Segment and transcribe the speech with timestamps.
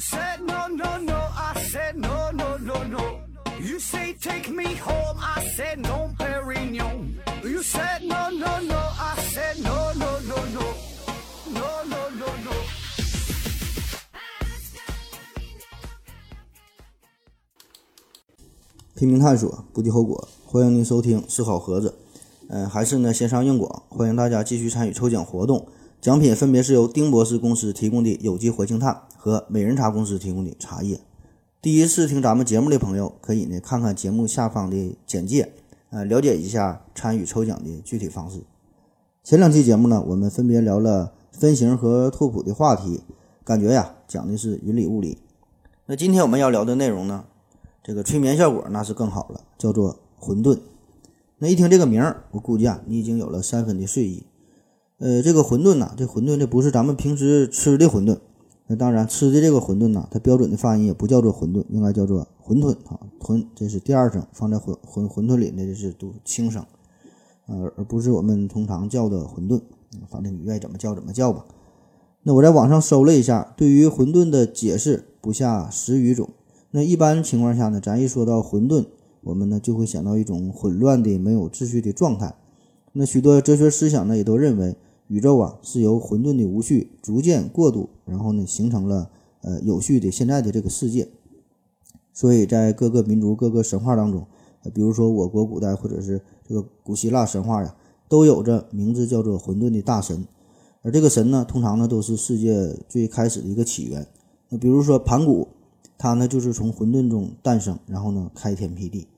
[0.00, 1.16] said no, no, no.
[1.36, 3.20] I said no, no, no, no.
[3.60, 5.18] You say take me home.
[5.20, 7.14] I said no, Perignon.
[7.44, 8.78] You said no, no, no.
[8.78, 10.64] I said no, no, no, no.
[11.52, 12.26] No, no, no, no.
[12.44, 12.52] no.
[18.94, 20.28] 拼命探索，不计后果。
[20.44, 21.94] 欢迎您收听思考盒子。
[22.48, 25.68] 嗯、还是呢线上硬广，欢迎大家继续参与抽奖活动。
[26.00, 30.98] 奖品分别是由丁博士公司提供的有机活性炭和美人茶公司提供的茶叶。
[31.60, 35.52] 第一次听咱们节目的朋友，可以呢看看节目下方的简介，
[35.90, 38.40] 呃，了解一下参与抽奖的具体方式。
[39.22, 43.02] 前两期节目呢，我们分别聊了分形和拓扑的话题，
[43.44, 45.18] 感觉呀讲的是云里雾里。
[45.84, 47.26] 那今天我们要聊的内容呢，
[47.84, 50.60] 这个催眠效果那是更好了，叫做混沌。
[51.36, 54.24] 那一听这个名儿，我估计啊，你已经有了三分的睡意。
[55.00, 58.18] 呃，这个馄饨呐，这馄饨这不是咱们平时吃的馄饨。
[58.66, 63.00] 那当然，吃的这个馄饨呐，它标准的发音也不叫做馄饨，应该叫做馄饨啊。
[63.18, 66.62] 馄这是第二声，放在馄馄馄饨里呢，这是读轻声，
[67.46, 69.62] 呃，而不是我们通常叫的馄饨。
[70.10, 71.46] 反正你愿意怎么叫怎么叫吧。
[72.22, 76.28] 那我在网上搜了一下，对于馄饨的解释不下十余种。
[76.72, 78.84] 那一般情况下呢，咱一说到馄饨，
[79.22, 82.34] 我们呢就会想到一种混乱的、没有秩序的状态。
[82.92, 84.76] 那许多哲学思想呢，也都认为
[85.10, 89.10] 宇宙啊是由混沌的无序逐渐过渡，然后呢形成了
[89.42, 91.08] 呃有序的现在的这个世界。
[92.12, 94.24] 所以在各个民族、各个神话当中，
[94.72, 97.74] 比如说我国古代或者是这个古希腊神话呀，
[98.08, 100.24] 都有着名字叫做混沌的大神。
[100.82, 104.06] 而这个神呢，通常呢都是世界最开始的一个起源。
[104.48, 105.48] 那比如说盘古，
[105.98, 109.08] 他呢就是从混沌中诞生，然后呢开天辟地。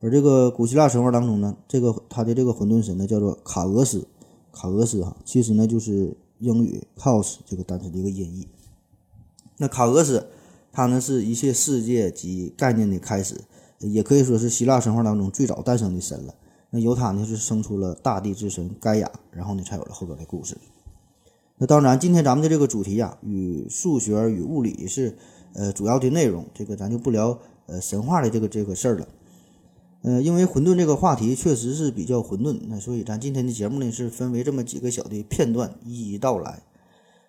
[0.00, 4.06] 而这个古希腊神话当中呢，这个他的这个混沌神呢叫做卡俄斯，
[4.54, 8.48] 卡俄斯哈，其实呢就是英语 “cos” 这个单词的一个音译。
[9.58, 10.28] 那卡俄斯，
[10.72, 13.40] 它呢是一切世界及概念的开始，
[13.80, 16.34] 也可以说是希腊神话当中最早诞生的神了。
[16.70, 20.56] 那由他呢是生出了大地之神盖亚，然后呢才有了后边的故事。
[21.56, 25.16] 那当然，今天咱们的这个主题呀、与数学与物理是
[25.52, 29.06] 呃主要的内容，这个咱就不聊呃神话的这个这个事儿了。
[30.04, 36.62] 呃，因为混沌这个话题确实是比较混沌，那所以咱今天的节目呢是分为这么几个小的片段一一道来。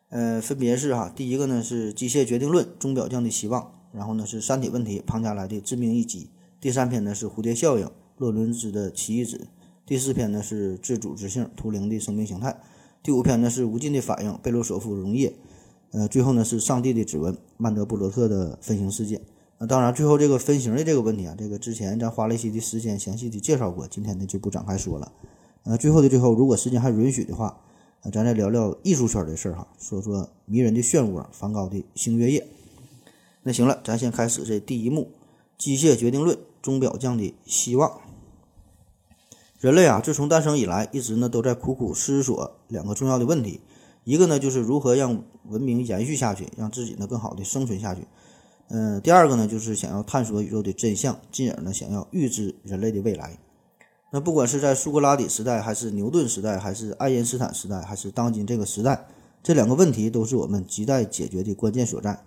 [0.09, 9.47] 呃，分别是哈，第一个呢是机械决定论，钟表匠的希望，然后呢是三体问题，庞加莱的致命一击，第三篇呢是蝴蝶效应，洛伦兹的奇异子，
[9.85, 12.61] 第四篇呢是自主之性，图灵的生命形态，
[13.01, 15.33] 第五篇呢是无尽的反应，贝洛索夫溶液，
[15.91, 19.21] 呃，最后呢是上帝的指纹，曼德布罗特的分形世界。
[19.57, 25.11] 那当然，最后这个分型的这个问题啊，这个之前咱花了一些的时间详细的介绍过，今天呢就不展开说了。
[25.63, 27.61] 呃，最后的最后，如果时间还允许的话，
[28.01, 32.45] 呃，咱再聊聊艺术圈的事儿哈，说说迷人的漩涡，梵高的星月夜。
[33.43, 35.11] 那行了，咱先开始这第一幕：
[35.57, 38.01] 机械决定论，钟表匠的希望。
[39.59, 43.61] 人类啊，自从诞生以来，一直呢都在苦苦思索两个重要的问题，
[44.03, 48.01] 一个呢就是如何让文明延续下去，让自己呢更好的生存下去。
[48.69, 53.37] 嗯，第二个呢，就是想要探索宇宙的真相，进而呢，想要预知人类的未来。
[54.11, 59.07] 那不管是在苏格拉底时代，还是牛顿时代，还是爱因斯坦时代，还是当今这个时代，
[59.43, 62.23] 这两个问题都是我们亟待解决的关键所在。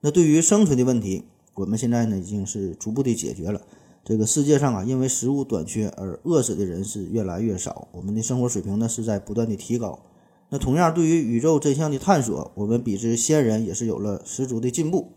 [0.00, 3.60] 那对于生存的问题，我们现在呢，已经是逐步的解决了。
[4.04, 10.00] 这个世界上啊，因为食物短缺而饿死的人是越来越少，我们的生活水平呢是在不断的提高。
[10.48, 15.12] 那同样，对于宇宙真相的探索，我们比之先人也是有了十足的进步。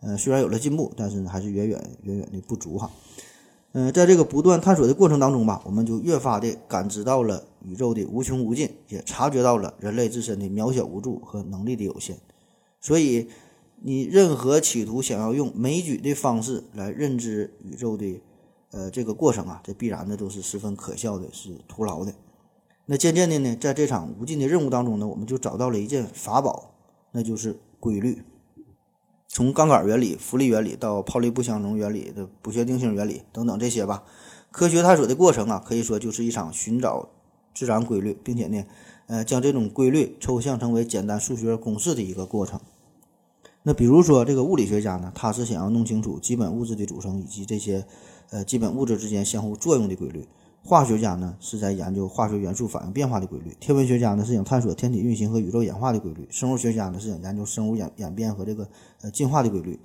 [0.00, 2.90] 呃，虽然有了进步，但是呢，还是远远远远的不足哈。
[3.72, 12.16] 嗯、在这个不断探索的过程当中吧，我们就越发的感知到了宇宙的无穷无尽，也察觉到了人类自身的渺小无助和能力的有限。
[12.80, 13.28] 所以，
[13.82, 18.20] 你任何企图想要用枚举的方式来认知宇宙的，
[18.70, 22.14] 呃，这个过程啊，这必然的都是十分可笑的，是徒劳的。
[22.86, 26.74] 那渐渐的呢，在这场无尽的任务当中呢，我们就找到了一件法宝，
[27.12, 28.22] 那就是规律。
[29.30, 34.02] 从杠杆原理、浮力原理到泡利不相容原理的不确定性原理等等这些吧，
[34.50, 37.10] 科学探索的过程啊，可以说就是一场寻找
[37.54, 38.64] 自然规律，并且呢，
[39.06, 42.58] 呃，将这种规律抽象成为简单数学公式的一个过程。
[43.64, 47.84] 那比如说这个物理学家呢，他是想要弄清楚基本物质的组成以及这些
[48.30, 50.26] 呃基本物质之间相互作用的规律。
[50.62, 58.68] 化学家呢是在研究化学元素反应变化的规律，天文学家呢是想探索天体运行和宇宙演化的规律，生物学家呢是想研究生物演演变和这个
[59.00, 59.80] 呃进化的规律。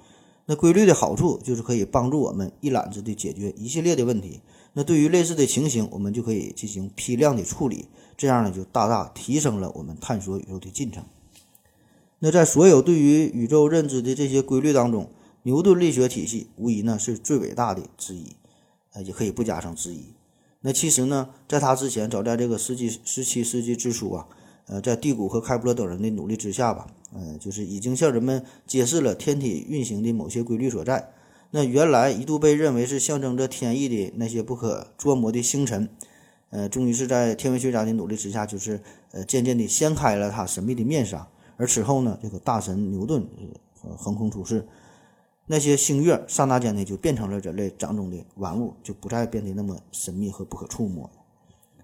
[0.46, 4.42] 那规律的好处就是可以帮助我们一揽子的解决一系列的问题。
[4.74, 7.86] 那对于类似的情形，我们就可以进行批量的处理，
[8.18, 11.06] 这样呢就大大提升了我们探索宇宙的进程。
[12.20, 15.10] 那在所有对于宇宙认知的这些规律当中，
[15.44, 18.36] 牛顿力学体系无疑呢是最伟大的之一，
[18.92, 20.13] 呃，也可以不加上之一。
[20.66, 24.26] 那其实呢，在他之前，早在这个世纪十七世纪之初啊，
[24.68, 31.12] 呃，在蒂谷和开普勒等人的努力之下吧，呃，就是已经向人们揭示了天体运行的某些规律所在。
[31.52, 35.90] 那原来一度被认为是象征着天意的那些不可捉摸的星辰，
[36.50, 38.80] 呃，终于是在天文学家的努力之下，就是
[39.12, 41.28] 呃，渐渐地掀开了它神秘的面纱。
[41.58, 43.28] 而此后呢，这个大神牛顿
[43.84, 44.66] 呃横空出世，
[45.46, 51.10] 那些星月刹那间呢就变成了人类掌中的玩物，就不再变得那么神秘和不可触摸。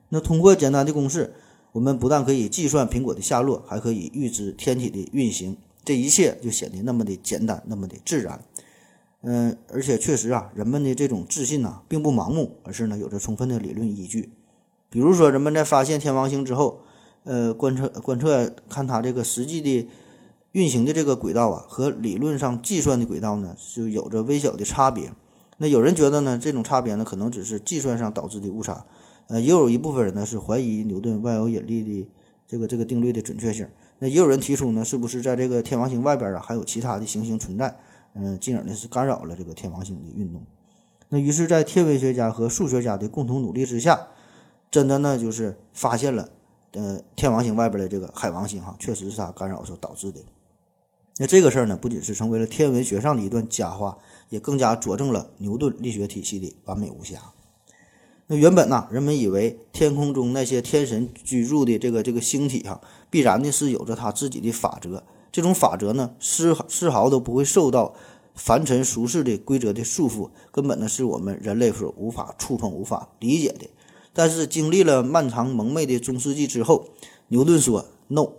[0.09, 1.33] 那通过简单的公式，
[1.73, 8.43] 我们不但可以计算苹果的下落，还可以预知天体的运行，这一切就显得那么的简单，那么的自然。
[9.21, 14.31] 嗯，而且确实啊，人们的这种自信呢，并不盲目，而是呢有着充分的理论依据。
[14.89, 16.79] 比如说，人们在发现天王星之后，
[17.25, 19.87] 呃，观测观测看它这个实际的
[20.51, 25.11] 运行的这个轨道啊，和理论上计算的轨道呢，就有着微小的差别。
[25.57, 28.85] 那有人觉得呢，这种差别呢，可能只是计算上导致的误差。
[29.27, 32.09] 呃，也有一部分人呢是怀疑牛顿万有引力的
[32.47, 33.67] 这个这个定律的准确性。
[33.99, 37.77] 那也有人提出呢，是不是在这个天王星外边啊，还有其他的行星存在？
[38.15, 40.41] 嗯，进而呢是干扰了这个天王星的运动。
[41.09, 44.07] 那于是，在天文学家和数学家的共同努力之下，
[44.71, 46.29] 真的呢就是发现了，
[46.71, 50.19] 呃，天王星外边的这个海王星哈，确实是它干扰所导致的。
[51.21, 53.97] 那这个事儿呢，不仅是成为了天文学上的一段佳话，
[54.29, 57.33] 也更加佐证了牛顿力学体系的完美无瑕。
[58.27, 62.79] 那原本呢，人们以为天空中那些天神居住的这个这个星体哈，
[63.09, 65.03] 必然的是有着它自己的法则。
[65.29, 67.93] 这种法则呢，丝丝毫都不会受到
[68.33, 73.67] 凡尘俗世的规则的束缚，根本呢是我们人类所无法触碰、无法理解的。
[74.13, 76.85] 但是经历了漫长蒙昧的中世纪之后，
[77.27, 78.29] 牛顿说：“no，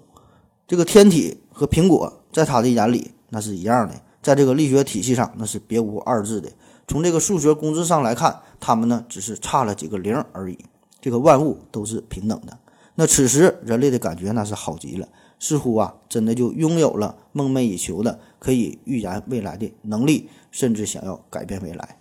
[0.66, 6.50] 这个天体和苹果在他的眼里那是一样的，在这个力学体系上那是别无二致的。
[6.88, 10.58] 从这个数学公式上来看，他们呢只是差了几个零而已。
[11.02, 12.56] 这个万物都是平等的。
[12.94, 15.06] 那此时人类的感觉那是好极了。”
[15.38, 21.98] 似乎啊，真的就拥有了梦寐以求的可以预言未来的能力，甚至想要改变未来。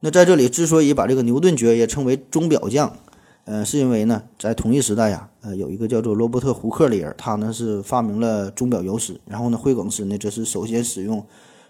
[0.00, 2.98] 那在这里之所以把这个牛顿爵爷称为钟表匠，
[3.46, 11.24] 呃，是因为呢，在同一时代呀，呃，有一个叫做罗伯特胡克的人，他呢是发明了钟表游丝，然后呢，惠更斯呢则是首先使用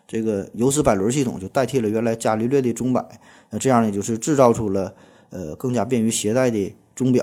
[0.08, 3.06] 这个游丝摆轮系统，就代替了原来伽利略的钟摆，
[3.50, 4.94] 那这样呢，就是制造出了
[5.28, 7.23] 呃更加便于携带的钟表。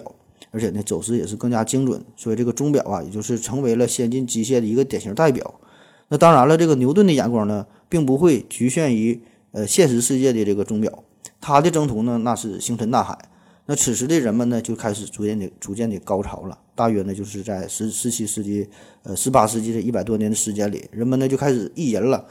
[0.51, 5.55] 而且呢，走时也是更加精准，所以这个钟表啊，也就是成为了先进机械的一个典型代表。
[6.09, 9.19] 那当然了，这个牛顿的眼光呢，并不会局限于
[9.53, 11.03] 呃现实世界的这个钟表，
[11.41, 13.17] 他的征途呢，那是星辰大海。
[13.65, 16.59] 那此时的人们呢，就开始逐渐的、逐渐的高潮了。
[16.75, 18.67] 大约呢，就是在十十七世纪、
[19.03, 22.27] 呃十八世纪这一百多年的时间里，人们呢就开始意淫了。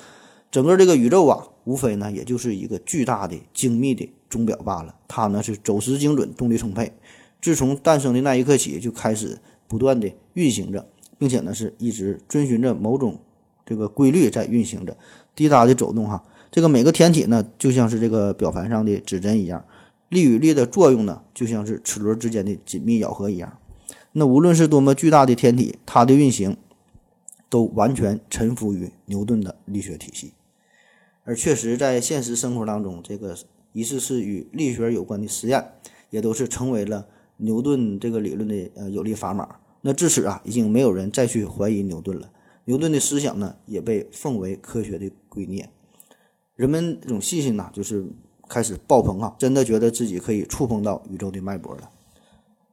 [0.50, 4.94] 整个这个宇宙啊，无非呢，也就是一个巨大的、精密的钟表罢了。
[5.08, 6.93] 它呢是走时精准，动力充沛。
[7.40, 10.87] 自从诞生的那一刻起，就开始不断的运行着，
[11.19, 13.19] 并且呢是一直遵循着某种
[13.64, 14.94] 这个规律在运行着，
[15.35, 16.23] 滴答的走动哈。
[16.50, 19.64] 这个每个天体呢，就像是这个表盘上的指针一样，
[20.12, 23.59] 力与力的作用呢，就像是齿轮之间的紧密咬合一样。
[24.12, 26.59] 那无论是多么巨大的天体，它的运行
[27.49, 30.35] 都完全臣服于牛顿的力学体系。
[31.25, 33.35] 而确实，在现实生活当中，这个
[33.73, 35.73] 一次次与力学有关的实验，
[36.11, 37.07] 也都是成为了。
[37.38, 42.31] 牛顿这个理论的呃有力砝码，那至此啊，已经没有人再去怀疑牛顿了。
[42.66, 45.64] 牛顿的思想呢，也被奉为科学的圭臬。
[46.54, 48.07] 人们这种信心呐，就是
[48.52, 51.88] 开始爆棚啊，真的觉得自己可以触碰到宇宙的脉搏了。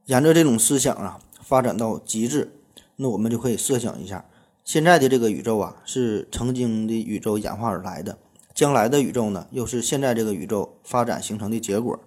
[0.08, 2.52] 沿着这种思想啊，发展到极致，
[2.98, 4.26] 那我们就可以设想一下，
[4.66, 8.18] 现在的这个宇宙啊，是曾经的宇宙演化而来的，
[8.54, 11.98] 将来的宇宙呢，又是现在这个宇宙发展形成的结果。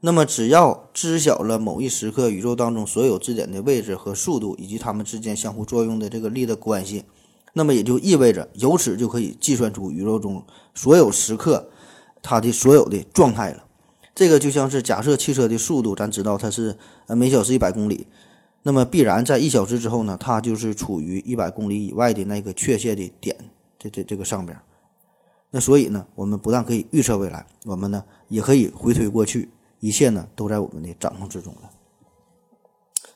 [0.00, 7.04] 那么，只要知晓了某一时刻宇宙当中所有质点的位置和速度，以及它们之间相互作用的这个力的关系，
[7.52, 10.42] 那么也就意味着由此就可以计算出宇宙中
[10.74, 11.68] 所有时刻
[12.22, 13.64] 它的所有的状态了。
[14.14, 18.06] 这个就像是假设汽车的速度，咱知道它是呃每小时一百公里，
[18.62, 23.36] 那么必然在一小时之后呢，它就是处于一百公里以外的那个确切的点，
[23.78, 24.58] 这这这个上边。
[25.50, 29.50] 那所以呢，我们不但可以预测未来，我们呢也可以回推过去。
[29.80, 31.70] 一切呢都在我们的掌控之中了。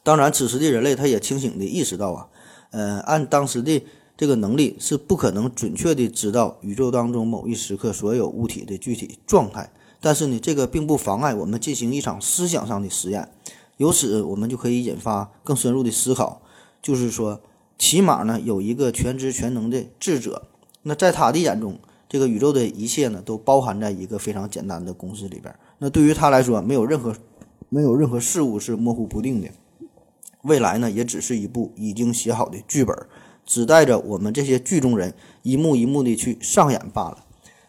[0.03, 2.29] 当然，此时的人类他也清醒地意识到啊，
[2.71, 3.85] 呃，按当时的
[4.17, 9.73] 这个能力是不可能准确地知道宇宙当中某一时刻所有物体的具体状态。
[10.01, 13.29] 但是呢，这个并不妨碍我们进行一场思想上的实验。
[13.79, 16.43] 由此，我们就可以引发更深入的思考，
[16.83, 17.41] 就是说，
[17.79, 20.43] 起码呢有一个全知全能的智者。
[20.83, 21.79] 那在他的眼中，
[22.09, 25.53] 这个宇宙的一切呢都包含在一个非常简单的公式里边。
[25.79, 27.17] 那对于他来说，没有任何
[27.71, 29.49] 没有任何事物是模糊不定的。
[30.43, 32.95] 未来呢，也只是一部已经写好的剧本，
[33.45, 37.19] 只带着我们这些剧中人一幕一幕的去上演罢了。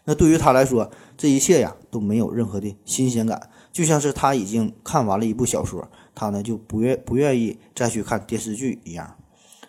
[0.04, 9.14] 那对于他来说，这一切呀都没有任何的新鲜感，就像是他已经看完了一部小说，他呢就不愿不愿意再去看电视剧一样。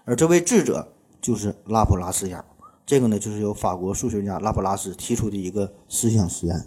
[0.05, 2.43] 而这位智者就是拉普拉斯妖，
[2.85, 6.65] 这个呢就是由法国数学家拉普拉斯提出的一个思想实验。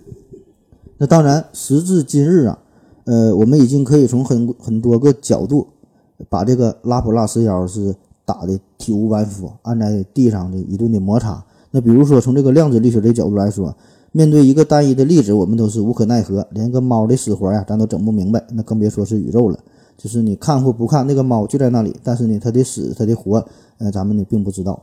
[0.99, 2.59] 那当然，时至今日啊，
[3.05, 5.69] 呃，我们已经可以从很很多个角度。
[6.29, 11.45] 把这个拉普拉斯妖是打的体无完肤，按在地上的一顿的摩擦。
[11.71, 13.75] 那比如说，从这个量子力学的角度来说，
[14.13, 19.59] 面对一个单一的粒子，我们都是无可奈何，连个猫的死活呀，咱都整不明白，那更别说是宇宙了。
[19.97, 23.45] 就是你看或不看，那个猫就在那里，但是呢，它的死，它的活，
[23.79, 24.83] 呃，咱们呢并不知道。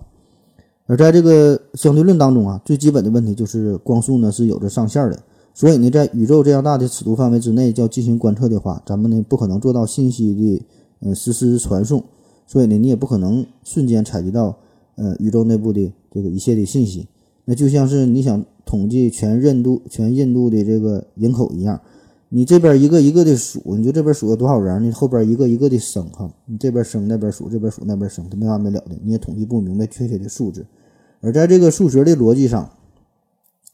[0.86, 5.20] 而在这个相对论当中啊，最基本的问题就是光速呢是有着上限的，
[5.54, 10.66] 所以呢，在宇宙这样大的尺度范围之内，要进行观测的话，咱们呢不可能做到信息的。
[11.00, 12.04] 呃，实时传送，
[12.48, 14.58] 所以呢，你也不可能瞬间采集到
[14.96, 17.06] 呃宇宙内部的这个一切的信息。
[17.46, 21.80] 那就像是你想统计全印度全印度的这个人口一样，
[22.30, 30.66] 你这边一个一个的数，你就这边数了多少人，你后边一个一个的生哈，你这边生那边数，这边数那边生，它没完没了的，你也统计不明白确切的数字。
[31.22, 32.70] 而在这个数学的逻辑上，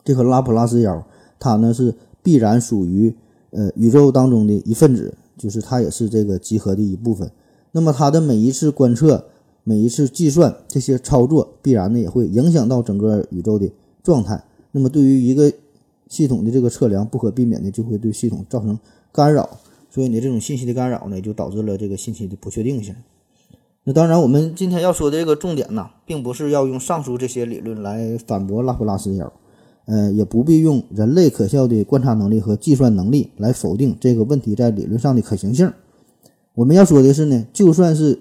[0.04, 1.08] 这个拉普拉斯妖
[1.40, 3.16] 它呢是必然属于
[3.52, 5.14] 呃宇宙当中的一份子。
[5.36, 7.30] 就是它也是这个集合的一部分，
[7.74, 9.26] 那么它的每一次观测、
[9.66, 13.70] 每一次计算这些操作，必然呢也会影响到整个宇宙的
[14.02, 14.42] 状态。
[14.72, 15.52] 那么对于一个
[16.08, 18.80] 系统的这个测量，不可避免的就会对系统造成
[19.12, 19.50] 干扰。
[19.90, 22.96] 所以呢，这种信息的干扰呢，就导致了这个信息的不确定性。
[23.84, 29.34] 那当然，我们今天要说的这个重点呢，并不是要用上述这些理论来反驳拉普拉斯妖。
[29.86, 35.70] 呃，也不必用人类可笑的观察能力和计算能力来否定这个问题在理论上的可行性。
[36.56, 38.20] 我们要说的是呢，就算是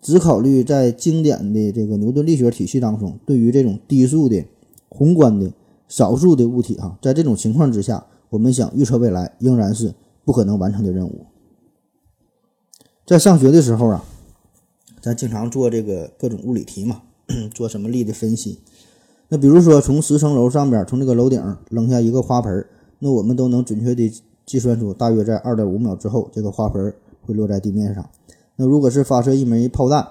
[0.00, 4.44] 只考虑在经典的这个牛顿力学体系当中，对于这种低速的、
[4.88, 5.52] 宏观的、
[5.88, 11.26] 少数的物体哈，在这种情况之下，我们想预测未来，仍然是不可能完成的任务。
[13.06, 14.04] 在上学的时候啊，
[15.02, 17.02] 咱经常做这个各种物理题嘛，
[17.54, 18.60] 做什么力的分析。
[19.28, 22.64] 那比如说，从十层楼上边，从这个楼顶扔下一个花盆，
[23.00, 24.10] 那我们都能准确的
[24.46, 26.94] 计算出，大约在二点五秒之后，这个花盆
[27.26, 28.08] 会落在地面上。
[28.56, 30.06] 那如果是发射一枚炮弹，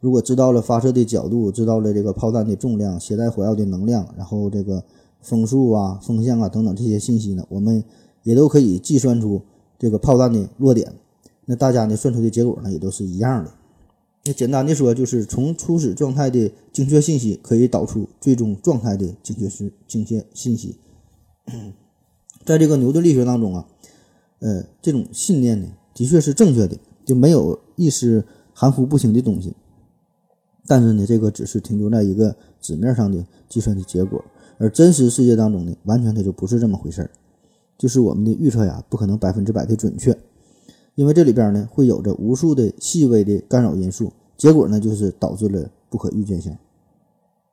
[0.00, 4.84] 如果知道了发射的角度，知道了这个炮弹的重量、携带火药的能量，然后这个
[5.20, 7.84] 风速啊、风向啊等等这些信息呢，我们
[8.22, 9.42] 也都可以计算出
[9.78, 10.92] 这个炮弹的落点。
[11.46, 13.52] 那大家呢算出的结果呢，也都是一样的。
[14.24, 20.76] 那简单的说，就是从初始状态的精确信息可以导出最终状态的精确是精确信息。
[22.44, 23.66] 在这个牛顿力学当中啊，
[24.38, 25.68] 呃，这种信念呢
[26.00, 29.54] 的确是正确的，就没有一丝含糊不清的东西。
[30.66, 34.24] 但是呢，这个只是停留在一个纸面上的计算的结果，
[34.56, 37.10] 而真实世界当中呢，完全它就不是这么回事儿。
[37.76, 40.16] 就是我们的预测呀，不可能百分之百的准确。
[40.94, 46.56] 因为这里边呢会有着无数的细微的干扰因素，结果呢就是导致了不可预见性。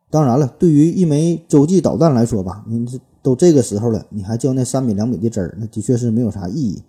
[0.09, 6.81] 当然了，对于一枚洲际导弹来说吧，你这都这个时候了，你还较那三米两米的真儿，那的确是没有啥意义。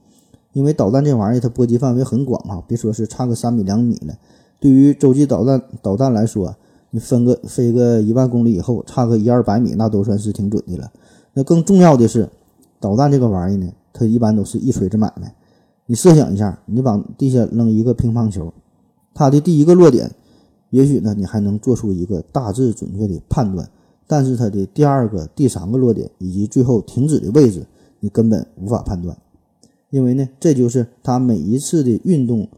[0.52, 4.14] 因为导弹这玩意儿它波及范围很广啊，别说是差个三米两米了，
[4.58, 6.56] 对于洲际导弹导弹来说，
[6.90, 10.90] 你分个飞个一万公里以后，差个一二百米，那都算是挺准的了。
[11.34, 12.28] 那更重要的是，
[12.80, 15.34] 导弹这个玩意儿呢，它一般都是一锤子买卖。
[15.86, 18.52] 你设想一下，你往地下扔一个乒乓球，
[19.14, 20.10] 它的第一个落点，
[20.70, 23.68] 也许呢你还能做出一个大致准确的判断，
[24.06, 27.64] 但是它的第二个、第三个落点以及最后停止的位置，
[28.00, 29.16] 你根本无法判断，
[29.90, 32.48] 因为呢这就是它每一次的运动，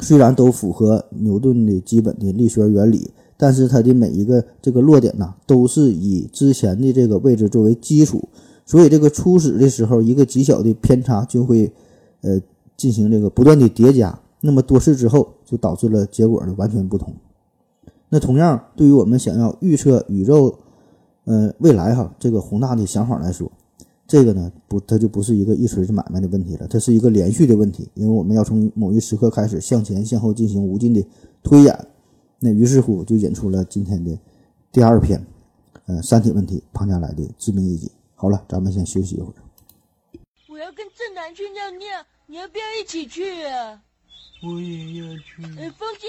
[0.00, 8.28] 虽然都符合牛顿的基本的力学原理，但是它的每一个这个落点呢，都是以之前的这个位置作为基础，
[8.64, 11.72] 所以这个初始的时候一个极小的偏差就会。
[12.24, 12.40] 呃，
[12.76, 17.12] 进行这个不断的叠加，那么多次之后，就导致了结果呢完全不同。
[18.10, 20.54] 那同样，对于我们想要预测宇宙，
[21.24, 23.50] 呃，未来哈这个宏大的想法来说，
[24.12, 31.02] 这个呢不，它就不是一个一锤子买卖的问题了，它是一个连续的问题，因为我们要从某一时刻开始向前向后进行无尽的
[31.42, 31.74] 推演。
[32.38, 34.14] 那于是乎就引出了今天的
[34.70, 35.18] 第二篇，
[35.86, 37.90] 呃，三体问题，庞加莱的致命一击。
[38.14, 39.34] 好了，咱们先休息一会儿。
[40.50, 41.86] 我要跟正南去尿尿。
[42.26, 43.80] 你要不要一起去啊？
[44.42, 45.42] 我也要去。
[45.70, 46.06] 风姐，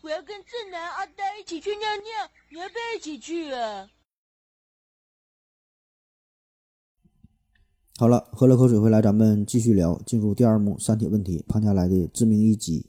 [0.00, 3.86] 我要跟正南、阿呆一起去尿尿，你要不要一起去啊？
[7.96, 10.02] 好了，喝了口水回来，咱们继续聊。
[10.04, 12.84] 进入第二幕，三体问题，庞加莱的致命一击。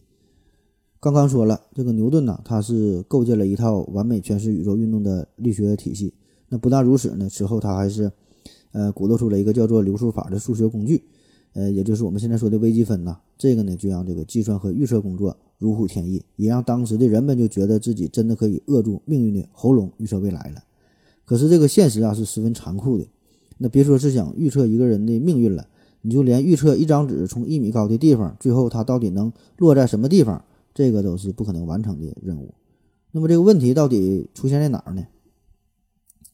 [0.99, 6.11] 刚刚说了，这个牛顿呢，他是构建了一套完美诠释宇宙运动的力学体系。
[6.49, 8.11] 那不但如此呢，之后他还是，
[8.71, 11.03] 呃，鼓捣出了一个叫做流数法的数学工具，
[11.53, 13.15] 呃，也就是我们现在说的微积分呐。
[13.37, 20.63] 这个呢，就让这个计算和预测工作如虎添翼，也让当时的人们就觉得自己真的可以扼住命运的喉咙，预测未来了。
[21.25, 23.05] 可是这个现实啊，是十分残酷的。
[23.57, 25.67] 那别说是想预测一个人的命运了，
[26.01, 30.43] 你就连预测一张纸从一米高的地方，最后它到底能落在什么地方，
[30.73, 32.53] 这个都是不可能完成的任务。
[33.11, 35.05] 那么这个问题到底出现在哪儿呢？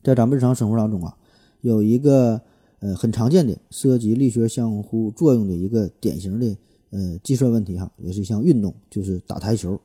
[0.03, 1.15] 在咱们日常生活当中啊，
[1.61, 2.41] 有一个
[2.79, 6.57] 呃很常见的涉及力学相互作用的一个典型的
[6.89, 9.79] 呃计算问题哈，也是一项运动，就是打台球。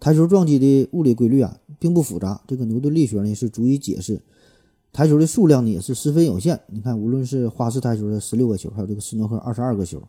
[0.00, 4.20] 台球撞击的物理规律啊并不复杂，这个牛顿力学呢是足以解释。
[4.94, 6.58] 台球的数量呢也是十分有限。
[6.68, 10.00] 你看，无论是花式台球的十六个球，还有这个斯诺克二十二个球，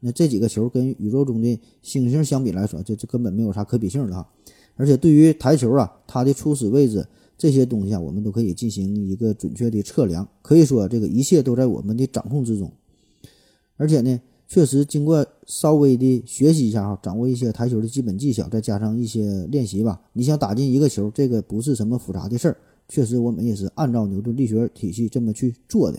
[0.00, 4.28] 那这几个球跟宇宙中的星星相比来说，这这根本没有啥可比性的哈。
[4.76, 7.06] 而且对于台球啊，它的初始位置
[7.38, 10.28] 这些东西啊，我们都可以进行一个准确的测量。
[10.42, 12.70] 可以说，这个一切都在我们的掌控之中。
[13.78, 22.56] 而且呢，确实经过稍微的学习一下哈，掌握一些台球的基本技巧，再加上一些练习吧，你想打进一个球，这个不是什么复杂的事儿。
[22.88, 25.98] 确实，我们也是按照牛顿力学体系这么去做的。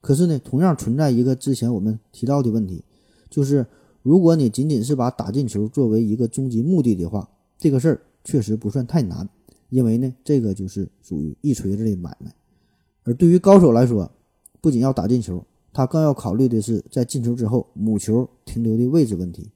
[0.00, 2.84] 可是呢，同样存在一个之前我们提到的问题，
[3.28, 3.66] 就是
[4.02, 7.28] 如果你仅仅是把打进球作为一个终极目的的话，
[7.58, 9.28] 这个事儿确实不算太难，
[9.70, 12.32] 因为呢，这个就是属于一锤子的买卖。
[13.02, 14.10] 而对于高手来说，
[14.60, 19.50] 不仅要打进球，他更要考虑的是在进球之后母球停留的位置问题。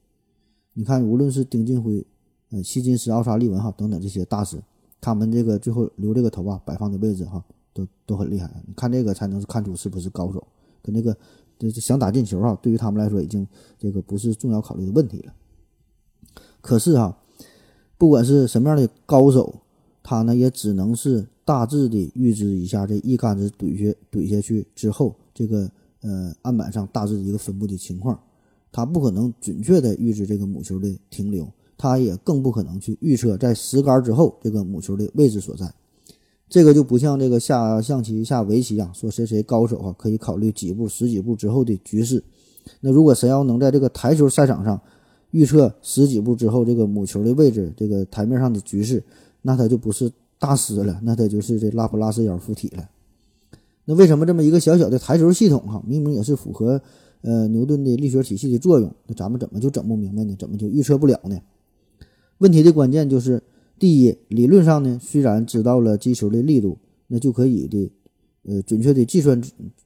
[0.73, 2.05] 你看，无论是丁俊晖、
[2.51, 4.61] 呃希金斯、奥沙利文哈等等这些大师。
[5.01, 8.49] 他们这个最后留这个头啊，摆放的位置哈，都都很厉害。
[8.67, 10.45] 你看这个才能看出是不是高手。
[10.81, 11.15] 跟那个
[11.57, 13.45] 这想打进球啊，对于他们来说已经
[13.77, 15.33] 这个不是重要考虑的问题了。
[16.61, 17.17] 可是哈，
[17.97, 19.61] 不管是什么样的高手，
[20.01, 25.69] 他呢也只能是大致的预知一下这一杆子怼下怼下去之后，这个
[26.01, 28.17] 呃案板上大致一个分布的情况，
[28.71, 31.45] 他不可能准确的预知这个母球的停留。
[31.79, 35.73] 他也更不可能去预测在十杆之后这个母球的位置所在，
[36.49, 42.21] 这个就不像这个下象棋、下围棋啊，说谁谁高手啊，可以考虑几步、十几步之后的局势。
[42.81, 44.79] 那如果谁要能在这个台球赛场上
[45.31, 49.01] 预测十几步之后这个母球的位置、这个台面上的局势，
[49.41, 52.89] 那他就不是大师了，那他就是这拉普拉斯妖附体了。
[53.85, 56.81] 那为什么这么一个小小的台球系统哈，明明也是符合
[57.21, 60.35] 呃牛顿的力学体系的作用，那咱们怎么就整不明白呢？
[60.37, 61.39] 怎么就预测不了呢？
[62.39, 63.41] 问题的关键就是，
[63.77, 67.91] 第一，理论上呢，虽然知道了击球的力度，那就可以的，
[68.43, 69.41] 呃，准确的计算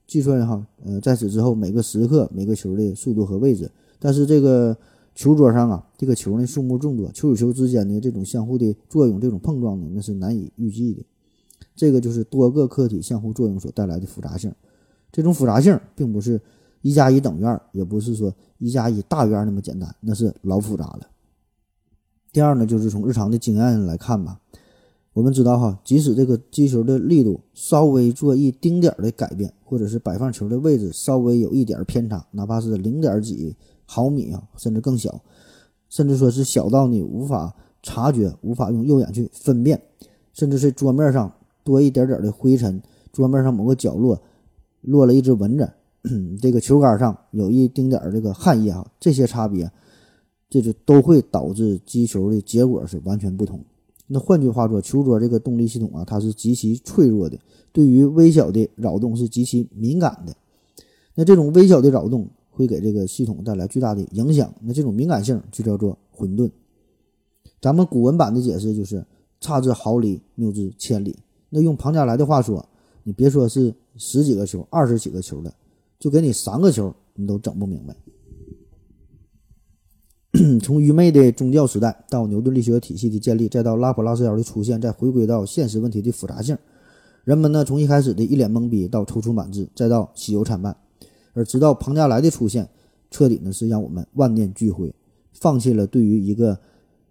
[0.07, 4.77] 计算哈，呃，在此之后每个时刻每个球的速度和位置，但是这个
[5.15, 11.03] 球桌上啊，这个球呢数目众多，球与球之间的这种相互的作用，这种碰撞呢，那是难以预计的。
[11.75, 14.53] 这个就是多个客体相互作用所带来的复杂性。
[15.11, 16.39] 这种复杂性并不是
[16.83, 21.07] 一加一等于二，也不是说一加一大于二那么简单，那是老复杂了。
[22.33, 24.39] 第二呢，就是从日常的经验来看吧，
[25.13, 35.21] 我们知道哈，即使这个击球的力度稍微做一丁点儿的改变，或者是摆放球的位置稍微有一点偏差，哪怕是零点几毫米啊，甚至更小，
[35.89, 39.79] 甚至说是小到你无法察觉、无法用肉眼去分辨，
[40.33, 41.31] 甚至是桌面上
[41.63, 44.19] 多一点点的灰尘，桌面上某个角落
[44.81, 45.71] 落了一只蚊子，
[46.41, 49.71] 这个球杆上有一丁点儿这个汗液啊，这些差别。
[50.53, 53.59] 这就都会导致击球的结果是完全不同。
[54.05, 57.39] 那换句话说，球桌这个动力系统啊，它是极其脆弱的，
[57.71, 60.35] 对于微小的扰动是极其敏感的。
[61.15, 64.53] 那这种微小的扰动会给这个系统带来巨大的影响。
[64.61, 66.51] 那这种敏感性就叫做混沌。
[67.59, 69.03] 咱们古文版的解释就是
[69.41, 71.17] “差之毫厘，谬之千里”。
[71.49, 72.63] 那用庞加莱的话说，
[73.01, 75.51] 你别说是十几个球、二十几个球了，
[75.97, 77.95] 就给你三个球，你都整不明白。
[80.63, 86.57] 从愚昧的宗教时代到牛顿力学体系的建立，再到拉普拉斯妖的出现，再回归到现实问题的复杂性，
[87.23, 90.75] 人们呢从一开始的一脸懵逼到踌躇满志，再到喜忧参半，
[91.33, 92.67] 而直到庞加莱的出现，
[93.11, 94.91] 彻底呢是让我们万念俱灰，
[95.33, 96.57] 放弃了对于一个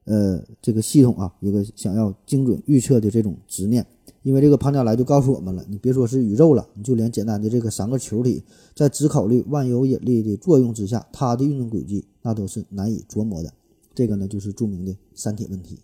[0.04, 3.86] 呃这个系统啊一个想要精准预测的这种执念。
[4.22, 8.42] 因为这个庞加莱就告诉我们了，你别说是宇宙了，你就连简单的这个三个球体，
[8.74, 13.52] 在只考虑万有引力的作用之下，它的运动轨迹那都是难以琢磨的。
[13.94, 15.78] 这个呢，就是著名的三体问题。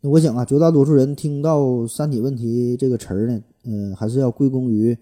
[0.00, 4.96] 那我想啊，绝大多数人听到“三体问题”这个词儿呢，呃，还是要归功于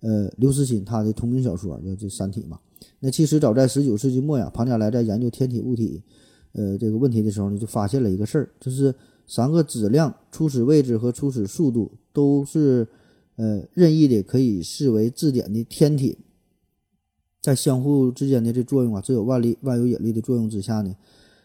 [0.00, 2.58] 呃刘慈欣他的同名小说叫这《三体》嘛。
[3.00, 6.02] 那其实早在十九世纪末呀，庞加莱在研究天体物体
[6.52, 8.94] 呃这个问题的时候呢，就发现了一个事儿，就是
[9.28, 12.88] 三个质量、初始位置和初始速度都是
[13.36, 16.18] 呃任意的，可以视为质点的天体，
[17.40, 20.96] 在相互之间的这作用啊，只有万力万有引力的作用之下呢。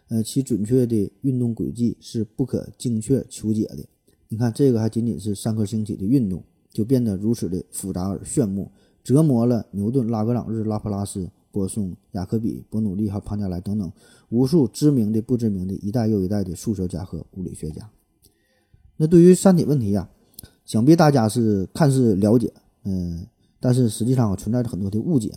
[0.10, 3.80] 呃，其准确的运动轨迹是不可精确求解的。
[4.28, 8.72] 你看，这个还仅仅是三颗星体的运动，就变得如此的复杂而炫目，
[9.04, 13.92] 折磨了牛顿、拉格朗日、拉普拉斯、波松、雅克比、伯努利和庞加莱等等
[14.34, 17.88] 无数知名的、不知名的一代又一代的数学家和物理学家。
[18.98, 20.10] 那对于三体问题呀，
[20.66, 22.52] 想必大家是看似了解，
[22.84, 23.28] 嗯，
[23.60, 25.32] 但是实际上存在着很多的误解。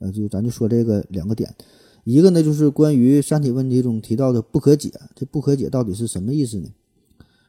[0.00, 1.54] 呃，就咱就说这个两个点。
[2.02, 6.68] 一个呢，就是关于三体问题中提到的不可解，这不可解到底是什么意思呢？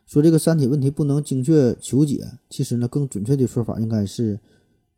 [0.05, 4.39] 说这个三体问题不能精确求解，其实呢，更准确的说法应该是，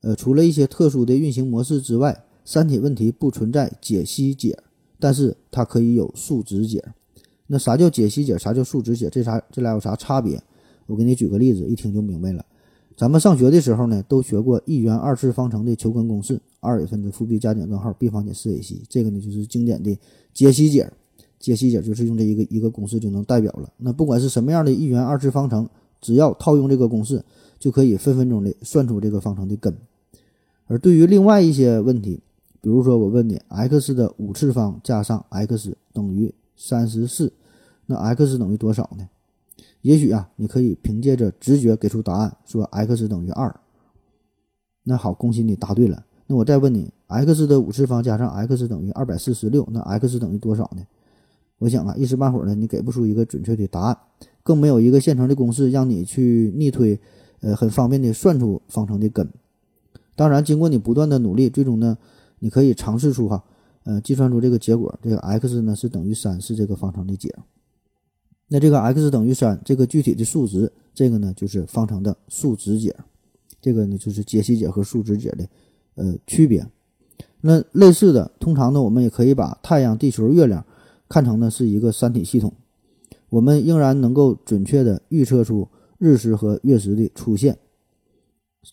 [0.02, 4.60] 呃，除了一些特殊的运行模式之外，三体问题不存在解析解，
[5.06, 6.84] 但是它可以有数值解。
[7.46, 8.36] 那啥叫解析解？
[8.40, 9.08] 啥叫数值解？
[9.08, 10.42] 这啥这俩有啥差别？
[10.88, 12.44] 我给你举个例子，一听就明白了。
[12.98, 19.96] 咱们上学的时候呢，都学过一元二次方程的求根公式，二维分之负 b 加减根号 b 方减四 ac，这个呢就是经典的
[20.34, 20.92] 解析解。
[21.40, 23.72] 解析解就是用这一个一个公式就能代表了。
[23.78, 25.70] 那不管是什么样的一元二次方程，
[26.02, 27.24] 只要套用这个公式，
[27.60, 29.72] 就可以分分钟的算出这个方程的根。
[30.66, 32.22] 而对于另外一些问题，
[32.66, 37.32] 比如说我问你，x 的五次方加上 x 等于三十四，
[37.86, 39.08] 那 x 等于多少呢？
[39.84, 43.56] 也许啊，你可以凭借着直觉给出答案，说 x 等于二。
[44.82, 46.04] 那好，恭喜你答对了。
[46.26, 50.82] 那我再问你，x 的五次方加上 x 等于二百四十六，那 x 等于多少呢？
[51.60, 53.96] 我想啊，一时半会儿呢，你给不出一个准确的答案，
[54.42, 57.00] 更没有一个现成的公式让你去逆推，
[57.42, 59.30] 呃，很方便的算出方程的根。
[60.16, 61.96] 当然，经过你不断的努力，最终呢，
[62.40, 63.44] 你可以尝试出哈，
[63.84, 67.34] 呃，计算出这个结果，这个 x 呢是等于三，是这个方程的解。
[68.48, 72.96] 那这个 x 等于三，这个具体的数值，这个呢就是方程的数值解，
[73.60, 75.48] 这个呢就是解析解和数值解的
[75.96, 76.66] 呃区别。
[77.42, 80.66] 那类似的，通常呢我们也可以把太阳、地球、月亮
[81.10, 82.54] 看成呢是一个三体系统，
[83.30, 85.68] 我们仍然能够准确的预测出
[85.98, 87.58] 日食和月食的出现。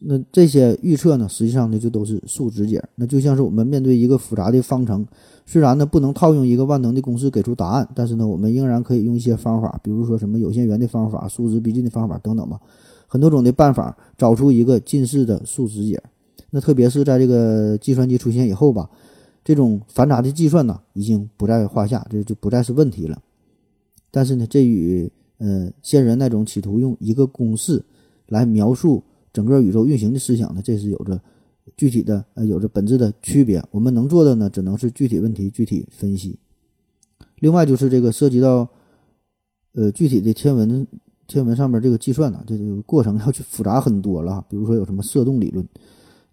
[0.01, 2.83] 那这些预测呢，实际上呢就都是数值解。
[2.95, 5.07] 那就像是我们面对一个复杂的方程，
[5.45, 12.59] 虽然呢不能套用一个万能的公式给出答案，但是呢我们仍然可以用一些方法，比如说什么有限元的方法、数值逼近的方法等等吧，
[13.07, 16.03] 很多种的办法找出一个近似的数值解。
[16.51, 18.89] 那特别是在这个计算机出现以后吧，
[19.45, 23.21] 这种繁杂的计算呢已经不在话下，这就不再是问题了。
[24.11, 27.85] 但是呢，这与呃先人那种企图用一个公式
[28.29, 29.03] 来描述。
[29.33, 31.21] 整个宇宙运行的思想呢，这是有着
[31.77, 33.63] 具体的呃，有着本质的区别。
[33.71, 36.39] 我们能做的呢，只能是具体问题具体分析。
[37.39, 38.69] 另外就是这个涉及到
[39.73, 40.87] 呃具体的天文
[41.27, 44.45] 天文上面这个计算呢，这个过程要去复杂很多了。
[44.49, 45.67] 比如说有什么色动理论，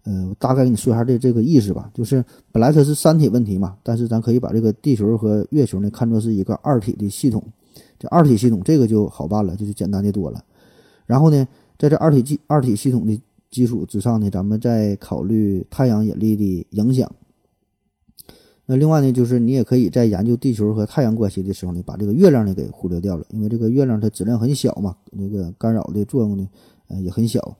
[0.04, 1.90] 呃，我大概给你说一下这这个意思吧。
[1.94, 7.42] 就是本来它是三体问题嘛，但是咱可以把这个地球和月球呢看作是一个二体的系统。
[7.98, 10.44] 这二体系统这个就好办了，就是简单的多了。
[11.06, 11.48] 然后呢？
[11.80, 13.18] 在这二体系二体系统的
[13.50, 17.10] 基础之上呢，咱们再考虑太阳引力的影响。
[18.66, 26.46] 那另外呢，就是你也可以在研究地球和太阳关系的时候呢，把这个月亮呢给忽略掉了，因为这个月亮它质量很小嘛，那个干扰的作用呢，
[26.88, 27.56] 呃也很小。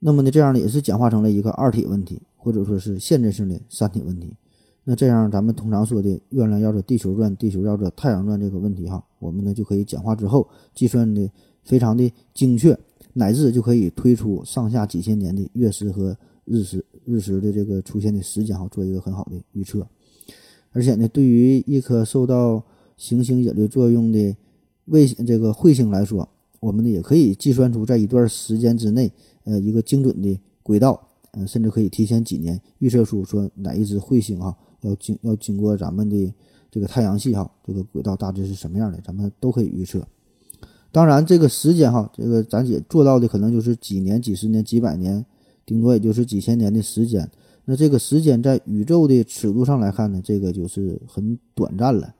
[0.00, 4.34] 那么呢，这样呢也是简化成了一个二体问题，或者说是限制性的三体问题。
[4.82, 11.30] 那这样咱们通常说的月亮绕着地球转，地球绕着太阳转这个问题哈，我们呢就可以简化之后计算的
[11.62, 12.76] 非常的精确。
[13.12, 19.86] 乃至就可以推出上下几千年的月食和日食日食的这个出现的时间，哈，做一个很好的预测。
[20.72, 22.64] 而且呢，对于一颗受到
[22.96, 24.36] 行星引力作用的
[24.86, 26.28] 卫星这个彗星来说，
[26.60, 29.12] 我们呢也可以计算出在一段时间之内，
[29.44, 31.00] 呃，一个精准的轨道，
[31.32, 36.32] 呃，甚至可以提前几年预测出说哪一只彗星哈要经要经过咱们的
[36.70, 40.06] 这个太阳系哈，这个轨道大致是什么样的，咱们都可以预测。
[40.92, 45.24] 当然，这个时间哈，这个咱姐做到的可能就是几年、几十年、几百年，
[45.64, 47.26] 顶多也就是几千年的时间。
[47.64, 52.14] 那这个时间在宇宙的尺度上来看呢，这个就是很短暂了。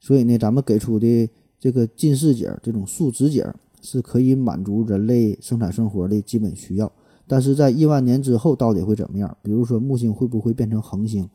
[0.00, 1.28] 所以呢，咱们给出的
[1.60, 3.46] 这个近似解这种数值解
[3.82, 6.90] 是可以满足人类生产生活的基本需要。
[7.26, 9.36] 但是在亿万年之后到底会怎么样？
[9.42, 11.28] 比如说木星会不会变成恒星？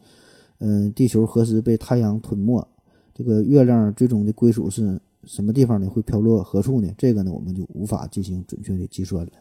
[0.57, 2.67] 嗯，地球何时被太阳吞没？
[3.13, 4.99] 这个月亮最终的归属是？
[5.25, 6.89] 什么地方呢会飘落何处呢？
[6.97, 9.31] 这个呢我们就无法进行准确的计算了。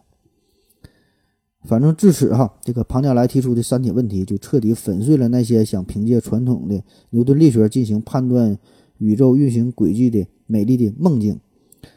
[1.65, 8.59] 反正至此哈，这个庞加莱提出的三体问题就彻底粉碎了那些想凭借传统的牛顿力学进行判断
[8.99, 11.39] 宇宙运行轨迹的美丽的梦境。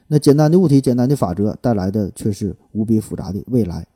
[0.07, 3.87] 那简单的物体、简单的法则带来的却是无比复杂的未来。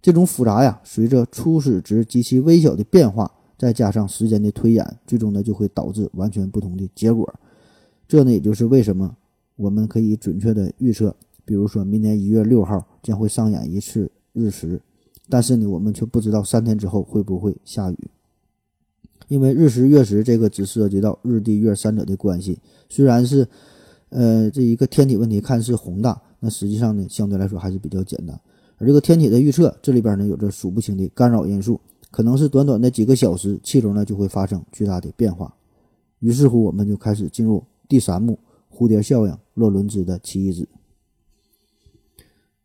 [0.00, 7.32] 这种复杂呀，随着初始值极其微小的变化，再加上时间的推演，最终呢就会导致完全不同的结果。
[8.08, 9.14] 这呢也就是为什么
[9.62, 14.80] 我们可以准确的预测，比如说明年一月六号将会上演一次日食。
[15.28, 18.10] 但是呢，我们却不知道三天之后会不会下雨，
[19.28, 22.58] 因为日食月食这个只涉及到日地月三者的关系。
[22.88, 23.46] 虽然是，
[24.08, 28.38] 呃，这一个天体问题看似宏大，那实际上呢，相对来说还是比较简单。
[28.78, 35.54] 而这个天体的预测，这里边呢有着数不清的干扰因素，可能是短短的几个小时，气流呢就会发生巨大的变化。
[36.18, 38.38] 于是乎，我们就开始进入第三幕：
[38.70, 40.68] 蝴蝶效应，洛伦兹的奇异子。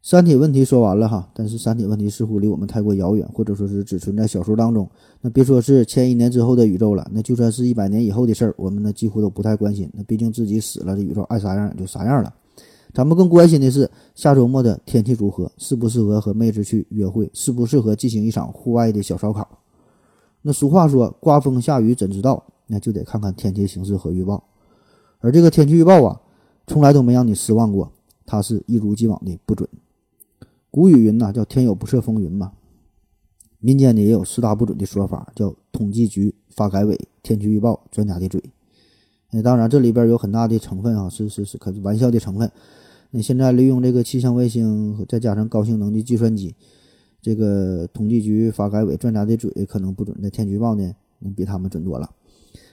[0.01, 4.89] 三体问题说完了哈，但是三体问题似乎离我们太过遥远，或者说是只存在小说当中。
[5.19, 9.89] 那别说是千亿年之后的宇宙了，那就算是一百年以后的事儿，我们呢几乎都不太关心。
[9.93, 12.33] 那毕竟自己死了，这宇宙爱啥样就啥样了。
[12.93, 19.59] 咱们更关心的是下周末的天气如何，适不适合和妹子去约会，适不适合进行一场户外的小烧烤。
[20.41, 22.45] 那俗话说，刮风下雨怎知道？
[22.67, 24.41] 那就得看看天气形势和预报。
[25.19, 26.21] 而这个天气预报啊，
[26.67, 27.91] 从来都没让你失望过，
[28.25, 29.67] 它是一如既往的不准。
[30.69, 32.51] 古语云呐，叫“天有不测风云”嘛。
[33.59, 38.43] 民间呢也有四大不准的说法，叫统计局、发改委、天气预报专家的嘴。
[39.31, 42.51] 那当然，这里边有很大的成分啊，是是是，可是玩笑的成分。
[43.11, 46.53] 那现在利用这个气象卫星，再加上高性能的计算机，
[47.21, 52.11] 这个统计局、发改委专家的嘴可能不准，那天气预报呢，能比他们准多了。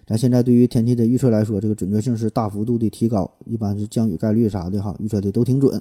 [0.06, 5.80] 咱现在对于天气的预测来说，这个准确性是大幅度的提高，一般是降雨概率啥的哈，预测的都挺准。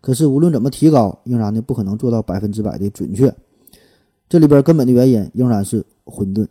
[0.00, 3.34] 可是无论怎么提高，仍然呢不可能做到百分之百的准确。
[4.28, 6.46] 这里边根本的原因仍然是混沌。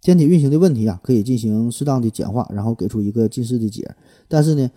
[0.00, 3.94] 天体运行的问题啊，可以进行适当的简化，然后给出一个近似的解。
[4.28, 4.70] 但是呢，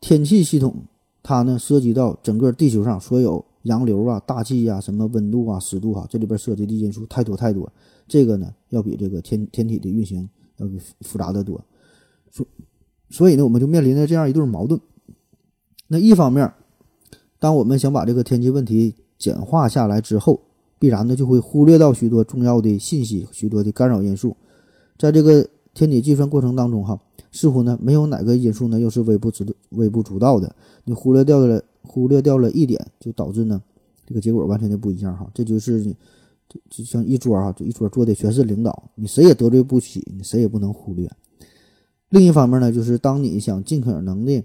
[0.00, 0.74] 天气系统
[1.22, 7.70] 它呢涉及到整个地球上所有洋流啊、大气啊、什么温度啊、湿度啊，这里边涉及的因素太多太多。
[8.08, 11.62] 这个呢要比这个天天体的运行要比复杂的多。
[12.30, 12.46] 所
[13.10, 14.80] 所以呢，我们就面临着这样一对矛盾。
[15.86, 16.52] 那一方面，
[17.38, 20.42] 当我们想把这个天气问题简化下来之后，
[20.78, 24.36] 必然呢就会忽略到许多重要的信息、许多的干扰因素。
[24.98, 27.00] 在这个天体计算过程当中，哈，
[27.32, 30.54] 似乎呢没有哪个因素呢又是微不足微不足道的。
[30.84, 33.62] 你忽略掉了忽略掉了一点，就导致呢
[34.06, 35.30] 这个结果完全的不一样，哈。
[35.32, 35.96] 这就是
[36.68, 41.10] 就像一桌哈，就一桌坐的全是领导，你谁也得罪不起，你谁也不能忽略。
[42.10, 44.44] 另一方面呢，就是当你想尽可能的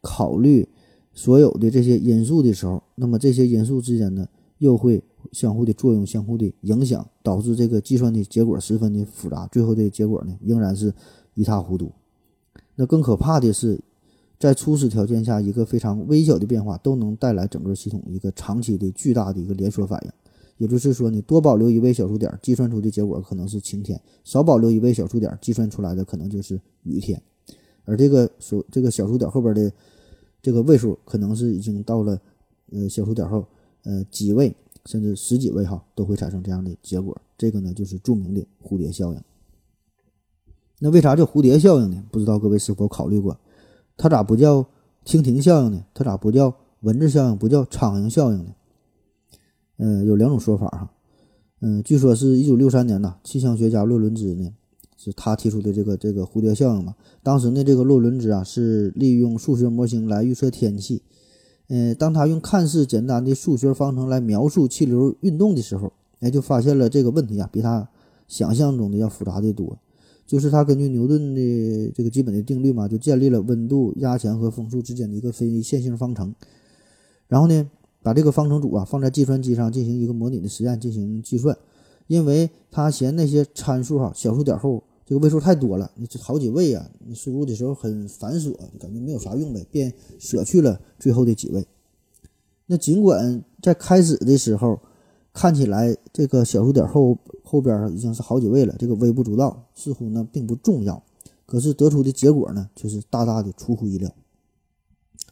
[0.00, 0.68] 考虑。
[1.14, 10.90] 所有的这些因素的时候，那么这些因素之间呢，又会相互的作用、相互的影响，导致这个计算的结果十分的复杂，最后的结果呢，仍然是
[11.34, 11.92] 一塌糊涂。
[12.76, 13.78] 那更可怕的是，
[14.38, 20.10] 在初始条件下，一个非常微小的变化都能带来整个系统一个长期的巨大的一个连锁反应。
[20.62, 27.20] 也就是说，你多保留一位小数点，计算出的结果可能是晴天；少保留一位小数点，计算出来的可能就是雨天。
[27.84, 29.72] 而这个数这个小数点后边的。
[30.44, 32.20] 这个位数可能是已经到了，
[32.72, 33.46] 呃，小数点后，
[33.84, 34.52] 呃，几位
[34.86, 37.16] 甚至十几位哈，都会产生这样的结果。
[37.38, 39.20] 这个呢，就是著名的蝴蝶效应。
[40.80, 42.02] 那为啥叫蝴蝶效应呢？
[42.10, 43.38] 不知道各位是否考虑过，
[43.96, 44.66] 它咋不叫
[45.04, 45.84] 蜻蜓效应呢？
[45.94, 47.38] 它咋不叫蚊子效应？
[47.38, 48.52] 不叫苍蝇效应呢？
[49.84, 50.90] 嗯，有两种说法哈。
[51.60, 54.52] 嗯，据说是一九六三年呢，气象学家洛伦兹呢。
[54.96, 56.94] 是他提出的这个这个蝴蝶效应嘛？
[57.24, 61.02] 当时呢，这个洛伦兹啊是利用数学模型来预测天气。
[61.66, 67.88] 嗯，当他用看似简单的数学方程来描述气流运动的时候，哎，就发现了这个问题啊，比他
[68.28, 69.76] 想象中的要复杂的多。
[70.24, 76.32] 就是他根据牛顿的这个基本的定律嘛，就建立了温度、压强和风速之间的一个非线性方程。
[77.26, 77.68] 然后呢，
[78.02, 81.56] 把这个方程组啊放在计算机上进行一个模拟的实验进行计算，
[82.06, 84.82] 因为他嫌那些参数哈小数点后。
[85.04, 91.66] 这个位数太多了，你这好几位啊，你输入的时候很繁琐，就感觉没有啥用呗，便舍去了最后的几位。
[92.66, 94.80] 那尽管在开始的时候
[95.34, 101.02] 看起来这个小数点后后边已经是好几位了，这个微不足道，似乎呢并不重要，
[101.44, 104.10] 可是得出的结果呢却是大大的出乎意料。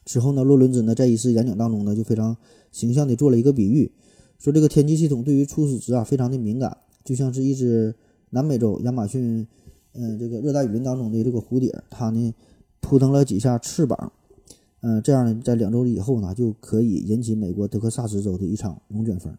[0.04, 2.36] 之后呢，洛伦兹呢在一次演讲当中呢就非常
[2.72, 3.90] 形象地做了一个比喻，
[4.38, 7.94] 说这个天气系统对于初始值啊非常的敏感，就像是一只
[8.30, 9.46] 南美洲亚马逊。
[9.92, 12.32] 嗯，这个热带雨林当中的这个蝴蝶，它呢，
[12.80, 14.12] 扑腾了几下翅膀，
[14.82, 19.36] 嗯，这样呢，在两周以后呢，就可以引起美国德克萨斯州的一场龙卷风，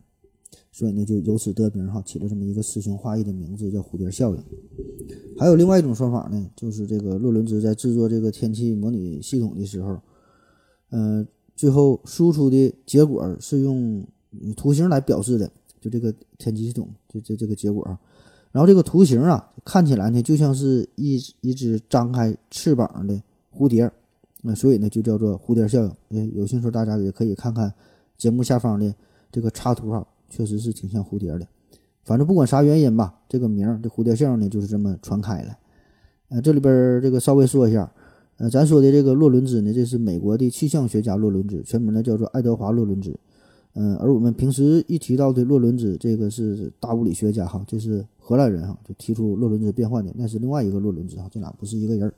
[0.70, 4.44] 所以呢，就由此得名哈，起了这么一个诗情画意的名字，叫蝴蝶效应。
[5.39, 10.02] 还有另外一种说法呢，就是这个洛伦兹在制作这个天气模拟系统的时候，
[10.89, 11.26] 嗯，
[11.62, 14.04] 最后输出的结果是用
[14.58, 15.47] 图形来表示的，
[15.80, 18.00] 就这个天气系统，就这这个结果啊。
[18.52, 23.21] 然后这个图形啊，看起来呢就像是一一只张开翅膀的
[23.56, 23.88] 蝴蝶，
[24.41, 26.17] 那所以呢就叫做蝴蝶效应。
[26.17, 27.71] 哎，有兴趣大家也可以看看
[28.17, 28.91] 节目下方的
[29.32, 31.47] 这个插图哈，确实是挺像蝴蝶的。
[32.04, 35.56] 反正不管啥原因吧，这个名儿这蝴蝶效应呢就是这么传开了。
[36.30, 37.93] 呃，这里边这个稍微说一下，
[38.41, 43.15] 呃，咱说的这个洛伦兹呢，这是美国的气象学家洛伦兹，全名呢叫做爱德华洛伦兹。
[43.75, 52.13] 嗯，而我们平时一提到的洛伦兹，这个是大物理学家哈，这是荷兰人哈，就提出洛伦兹变换的，那是另外一个洛伦兹哈，这俩不是一个人儿。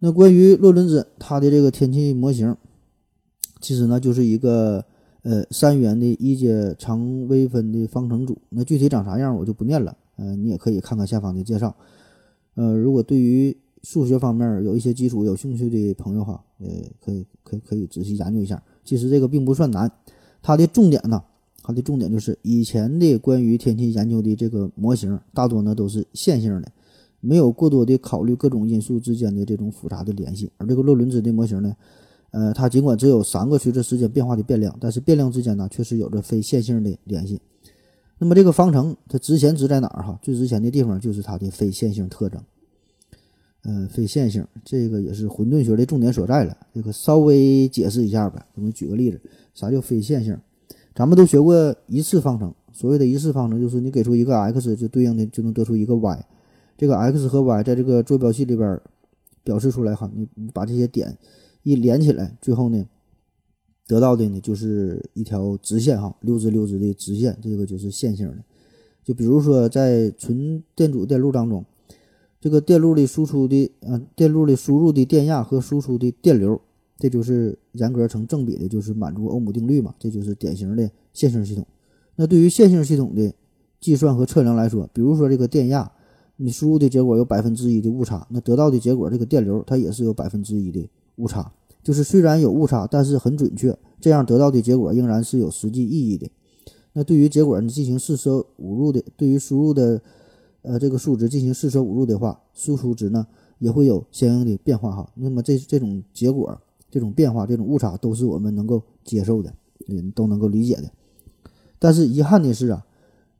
[0.00, 2.54] 那关于洛伦兹他的这个天气模型，
[3.62, 4.84] 其实呢就是一个
[5.22, 11.74] 呃三元的一阶常微分的方程组，那具体长啥样我就不念了，呃，你也可以看看下方的介绍。
[12.56, 16.66] 呃，如果对于数学方面有一些基础有兴趣的朋友哈，呃，
[17.04, 18.60] 可以可以可以仔细研究一下。
[18.82, 19.88] 其实这个并不算难，
[20.42, 21.22] 它的重点呢，
[21.62, 26.72] 它的重点就是以前的关于天气研究的这个模型，大多呢都是线性的，
[27.20, 30.50] 没有过多的考虑各种因素之间的这种复杂的联系。
[30.56, 31.76] 而这个洛伦兹的模型呢，
[32.30, 37.38] 呃，它尽管只有三个随着时间变化的变量，但是变量之间呢确实有着非线性的联系。
[38.16, 40.18] 那么这个方程它值钱值在哪儿哈？
[40.22, 42.42] 最值钱的地方就是它的非线性特征。
[43.66, 46.54] 嗯，非线性这个也是混沌学的重点所在了。
[46.74, 49.18] 这个稍微解释一下吧，我们举个例子，
[49.54, 50.38] 啥叫非线性？
[50.94, 56.26] 咱们都学过一次方程，所谓的一次方程就是你给出一个 x，就对应的就能得出一个 y。
[56.76, 58.78] 这个 x 和 y 在这个坐标系里边
[59.42, 61.16] 表示出来哈，你你把这些点
[61.62, 62.84] 一连起来，最后呢
[63.86, 68.44] 得到的呢就是一条直线哈，溜直溜直的直线，这个就是线性的。
[69.02, 71.64] 就比如说在纯电阻电路当中。
[72.44, 76.60] 这个电路里输出的，呃，电路里输入的电压和输出的电流，
[76.98, 81.66] 这就是严格成正比的，就是满足欧姆定律嘛，这就是典型的线性系统。
[82.16, 83.32] 那对于线性系统的
[83.80, 85.90] 计算和测量来说，比如说这个电压，
[86.36, 91.50] 你输入的结果有百分之一的误差，那得到的结果这个电流它也是有百分之一的误差，
[91.82, 96.28] 就是虽然有误差，但是很准确，这样得到的结果仍然是有实际意义的。
[96.92, 100.02] 那对于结果你进行四舍五入的，对于输入的。
[100.64, 103.26] 呃，这个数值进行四舍五入的话，输出值呢
[103.58, 105.12] 也会有相应的变化哈。
[105.14, 106.58] 那么这这种结果、
[106.90, 109.54] 这种变化、这种误差都是我们能够接受的，
[109.88, 110.90] 嗯，都能够理解的。
[111.78, 112.86] 但是遗憾的是啊，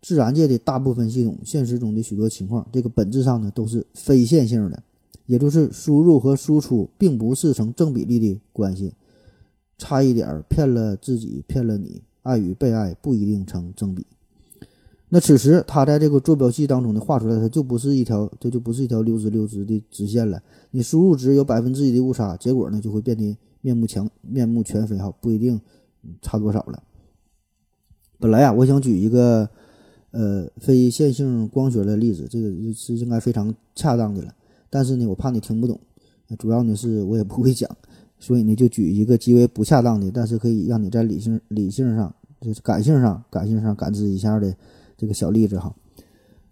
[0.03, 4.83] 自然界的大部分系统、现实中的许多情况，这个本质上呢都是非线性的，
[5.25, 8.93] 也就是输入和输出并不是成正比例的关系，
[9.79, 14.05] 差一点儿骗了自己，骗了你，爱与被爱不一定成正比。
[15.15, 20.43] 那此时，它在这个坐标系当中呢，画出来它就不是一条，这就不是一条溜直溜直的直线了。
[20.73, 25.61] 你输入值有百分之一的误差，结果呢就会变得面目全面目全非哈，不一定
[26.21, 26.83] 差多少了。
[28.19, 29.49] 本来呀，我想举一个
[30.11, 34.35] 呃非线性光学的例子，这个是应该非常恰当的了。
[34.69, 35.79] 但是呢，我怕你听不懂，
[36.41, 37.71] 主要呢是我也不会讲，
[38.19, 44.53] 所以呢就举一个极为不恰当的，但是可以让你在理性理性上就是感性上感性上感知一下的。
[44.97, 45.75] 这个小例子哈，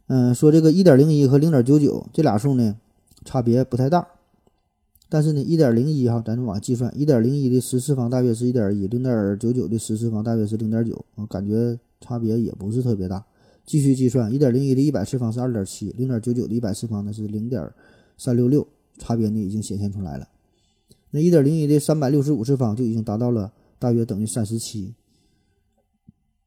[0.09, 2.77] 嗯，说这个一点零一和零点九九这俩数呢，
[3.25, 4.07] 差别不太大，
[5.09, 13.25] 但是呢，一点零一哈，咱就往计算，一点零一的十次方大约是一点一，零点九九的十次方大约是零点九，啊，感觉差别也不是特别大。
[13.65, 17.71] 继续计算，一点零一的一百次方是二点七，零点九九的一百次方呢是零点
[18.19, 18.67] 三六六，
[18.99, 20.27] 差别呢已经显现出来了。
[21.13, 24.93] 那一点零一的三百六十五次方就已经达到了大约等于三十七。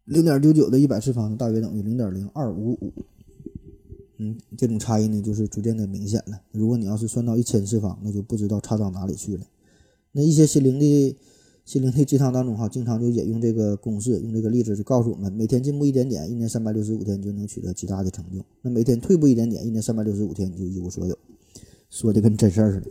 [0.06, 2.94] 零点九九的一百次方，大约等于零点零二五五。
[4.18, 6.40] 嗯，这种差异呢，就是逐渐的明显了。
[6.52, 9.44] 如果你要是算到一千次方，那就不知道差到哪里去了。
[10.14, 11.18] 那一些心灵的
[11.66, 21.18] 心灵的鸡汤当中，哈，经常就引用这个公式，用这个例子就告诉我们：每天进步一点点，一年三百六十五天就能取得极大的成就；那每天退步一点点，一年三百六十五天你就一无所有。
[21.90, 22.88] 说的跟真事儿似的。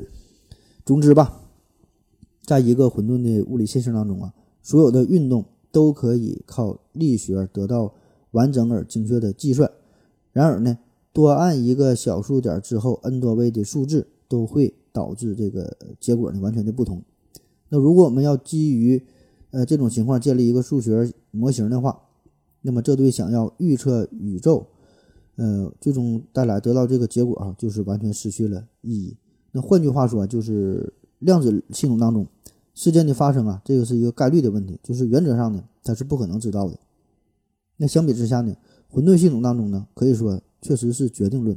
[0.85, 1.41] 总之吧，
[2.43, 5.47] 在一个混沌的物理现象当中啊，所有的运动。
[5.75, 7.93] 都可以靠力学得到
[8.31, 9.69] 完整而精确的计算。
[10.33, 10.79] 然而呢，
[11.13, 17.03] 多按一个小数点之后，n 多位的数字都会导致这个结果呢完全的不同。
[17.69, 19.05] 那如果我们要基于
[19.51, 22.01] 呃这种情况建立一个数学模型的话，
[22.63, 24.65] 那么这对想要预测宇宙
[25.35, 29.17] 呃最终带来得到这个结果啊，就是完全失去了意义。
[29.51, 32.25] 那换句话说，就是量子系统当中
[32.75, 36.79] 事件的发生啊，这个是一个概率的问题，就是原则上呢它是不可能知道的。
[37.77, 38.55] 那相比之下呢，
[38.89, 41.57] 混沌系统当中呢，可以说确实是决定论。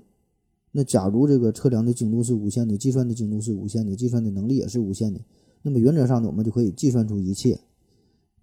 [0.71, 5.19] 那假如这个测量的精度是无限的，计算的精度是无限的，计算的能力也是无限的，
[5.63, 7.59] 那么原则上呢，我们就可以计算出一切，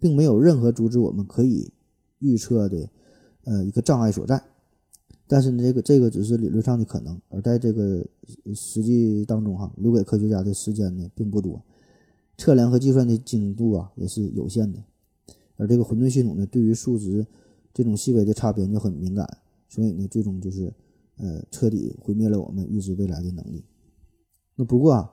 [0.01, 1.71] 并没有任何阻止我们可以
[2.19, 2.89] 预测的
[3.45, 4.43] 呃一个障碍所在。
[5.27, 8.05] 但是呢，这个这个只是理论上的可能，而在这个
[8.55, 11.63] 实际当中哈，留给科学家的时间呢并不多，
[12.37, 14.83] 测量和计算的精度啊也是有限的，
[15.57, 17.27] 而这个混沌系统呢，对于数值
[17.73, 20.73] 这种细微的差别就很敏感，所以呢，最终就是
[21.17, 23.65] 呃彻底毁灭了我们预知未来的能力。
[24.57, 25.13] 那不过啊，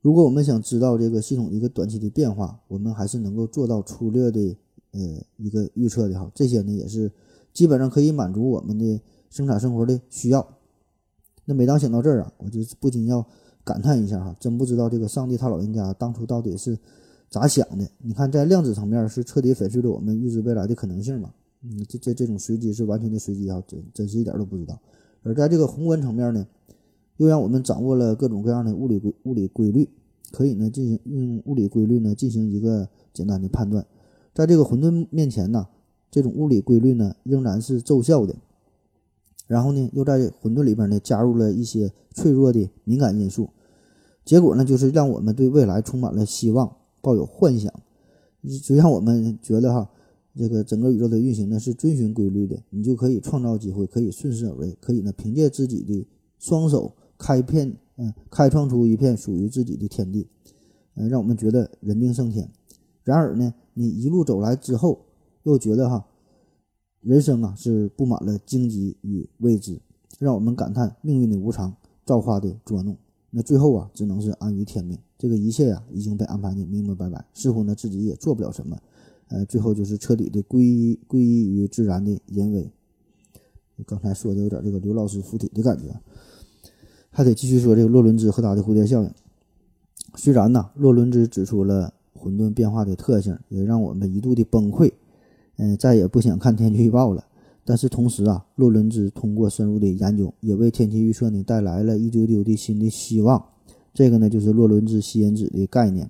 [0.00, 4.56] 如果我们想知道这个系统一个短期的变化，我们还是能够做到粗略的
[4.92, 5.00] 呃
[5.36, 7.10] 一个预测的哈，这些呢也是。
[7.52, 9.00] 基本上可以满足我们的
[9.30, 10.46] 生产生活的需要。
[11.46, 13.26] 那每当想到这儿啊，我就不禁要
[13.66, 16.78] 感叹一下哈，真不知道这个上帝他老人家当初到底是
[17.28, 17.84] 咋想的？
[17.98, 21.32] 你看，在量子层面是彻底粉碎了我们预知未来的可能性嘛？
[21.62, 24.80] 嗯，这这这种随机是完全的随机啊，真真是一点都不知道。
[25.24, 26.46] 而在这个宏观层面呢，
[27.16, 29.88] 又让我们掌握了各种各样的物理规物理规律，
[30.30, 33.84] 可以呢进行用物理规律呢进行一个简单的判断。
[34.32, 35.66] 在这个混沌面前呢。
[36.08, 38.34] 这种物理规律呢，仍然是奏效的。
[39.46, 43.50] 然后呢，又在混沌里边呢，加入了一些脆弱的敏感因素。
[44.26, 46.70] 结果呢，就是让我们对未来充满了希望，
[47.00, 47.72] 抱有幻想，
[48.62, 49.90] 就让我们觉得哈，
[50.36, 52.62] 这个整个宇宙的运行呢是遵循规律的。
[52.68, 56.06] 你就可以创造机会，可以顺势而为，可以呢凭借自己的
[56.38, 60.28] 双手开片，嗯，开创出一片属于自己的天地，
[60.96, 62.50] 嗯，让我们觉得人定胜天。
[63.04, 65.06] 然而呢，你一路走来之后。
[65.46, 66.04] 又觉得哈，
[67.02, 69.80] 人生啊是布满了荆棘与未知，
[70.18, 71.72] 让我们感叹命运的无常、
[72.04, 72.96] 造化的捉弄。
[73.38, 74.98] 那最后啊，只能是安于天命。
[75.18, 78.78] 这个一切呀，已经被安排的明明白白，似乎呢自己也做不了什么。
[79.28, 82.72] 呃，最后就是彻底的归归于自然的人为。
[83.84, 86.00] 刚才说的有点这个刘老师附体的感觉，
[87.10, 89.10] 还得继续说这个洛伦兹和他的蝴蝶效应。
[90.14, 94.90] 虽然呢，洛伦兹指出了混沌变化的特性，也让我们一度的崩溃。
[95.58, 97.26] 嗯，再也不想看天气预报了。
[97.66, 103.44] 但是同时啊，洛伦兹通过深入的研究，也为天气预测呢带来了一丢丢的新的希望。
[103.92, 106.08] 这个呢，就是洛伦兹吸引子的概念。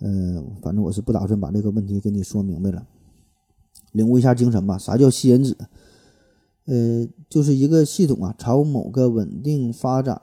[0.00, 2.84] 呃，反正我是不打算把这个问题跟你说明白了，
[3.92, 4.76] 领悟一下精神吧。
[4.76, 5.56] 啥叫吸引子？
[6.64, 10.20] 呃，就是一个系统啊，朝某个稳定发展、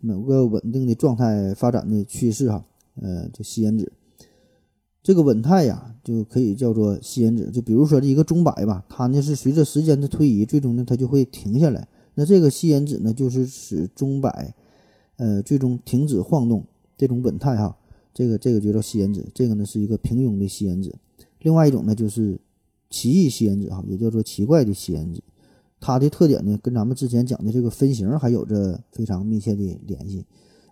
[0.00, 2.64] 某个稳定的状态发展的趋势哈。
[3.00, 3.90] 呃，叫吸引子。
[5.02, 7.50] 这个稳态呀，就可以叫做吸引子。
[7.50, 11.88] 就比如说这一个钟摆吧，它呢是随着时间的推移，最终呢它就会停下来。
[12.14, 14.54] 那这个吸引子呢，就是使钟摆，
[15.16, 16.64] 呃，最终停止晃动。
[16.98, 17.74] 这种稳态哈，
[18.12, 19.26] 这个这个就叫吸引子。
[19.32, 20.94] 这个呢是一个平庸的吸引子。
[21.40, 22.38] 另外一种呢就是
[22.90, 25.22] 奇异吸引子哈，也叫做奇怪的吸引子。
[25.80, 30.26] 它的特点呢，跟咱们之前讲的这个分型还有着非常密切的联系。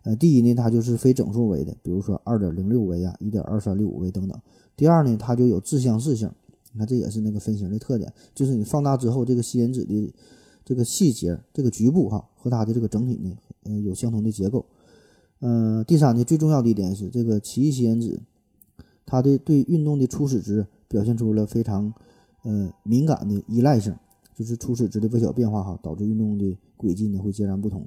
[0.05, 4.41] 呃，第一呢，它就是非整数维的，比如说二点零六维啊，一点二三六五维等等。
[4.77, 6.31] 第二呢，它就有自相似性，
[6.73, 10.15] 你看这也是那个分型的特点，就是你放大之后，这个吸引子的
[10.65, 14.65] 这个细节、这个局部哈，和它的这个整体呢，嗯，有相同的结构。
[15.41, 18.21] 嗯，第三呢，最重要的一点是这个奇异吸引子，
[19.05, 21.93] 它的对运动的初始值表现出了非常
[22.43, 23.95] 呃敏感的依赖性，
[24.35, 27.87] 就是初始值的微小变化哈，导致运动的轨迹呢会截然不同。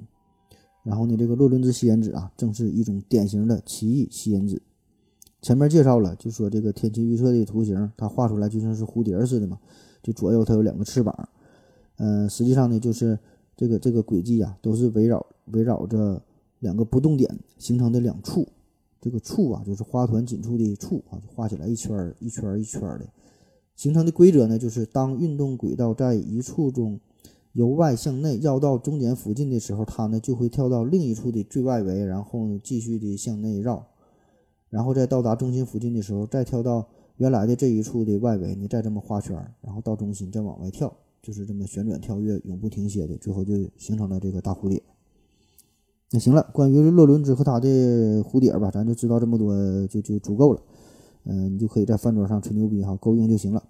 [0.82, 4.60] 然后呢，这个洛伦兹吸引子啊，正是一种典型的奇异吸引子。
[5.40, 9.58] 前面介绍了，就说这个天气预测的图形，它画出来就像是蝴蝶似的嘛，
[10.02, 11.28] 就左右它有两个翅膀。
[11.98, 13.18] 嗯，实际上呢，就是
[13.56, 16.20] 这个这个轨迹啊，都是围绕围绕着
[16.58, 18.48] 两个不动点形成的两处。
[19.00, 23.06] 这个处啊，就是花团锦簇的处啊，就画起来一圈儿一圈儿一圈儿的。
[23.76, 26.98] 形成的规则呢，就是当运动轨道在一处中。
[27.52, 33.88] 由外向内绕到终点附近的时候，它呢就会跳到另一处的最外围，然后继续的向内绕，
[34.70, 36.88] 然后再到达中心附近的时候，再跳到
[37.18, 40.90] 原来的这一处的外围，你再这么画圈，然后到中心再往外跳，
[41.20, 44.82] 就是这么旋转跳跃，永不停歇的，最后就形成了这个大蝴蝶。
[46.10, 47.68] 那行了，关于洛伦兹和他的
[48.22, 49.54] 蝴蝶吧，咱就知道这么多
[49.88, 50.62] 就就足够了。
[51.24, 53.62] 嗯，你就可以在饭桌上吹牛逼哈，够用就行了。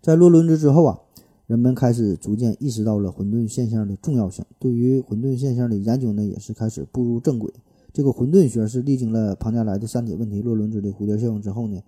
[0.00, 1.00] 在洛伦兹之后啊。
[1.48, 7.50] 人们开始逐渐意识到了混沌现象的重要性，对于混沌现象的研究呢，也是开始步入正轨。
[7.90, 11.80] 这个混沌学是历经了庞加莱的三体问题、洛伦兹的蝴蝶效应之后呢，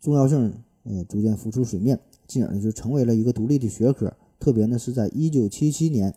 [0.00, 4.12] 重要性呃逐渐浮出水面，进而呢就成为了一个独立的学科。
[4.40, 6.12] 特别呢是在1977年，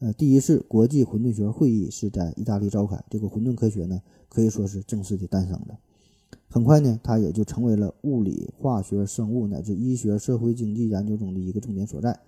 [0.00, 5.78] 呃，第一次国际混沌学会议是在意大利召开，这个混沌科学呢可以说是正式的诞生了。
[6.56, 12.18] 很快呢，它也就成为了物理、化学、生物乃至医学、社会、经济研究中的一个重点所在。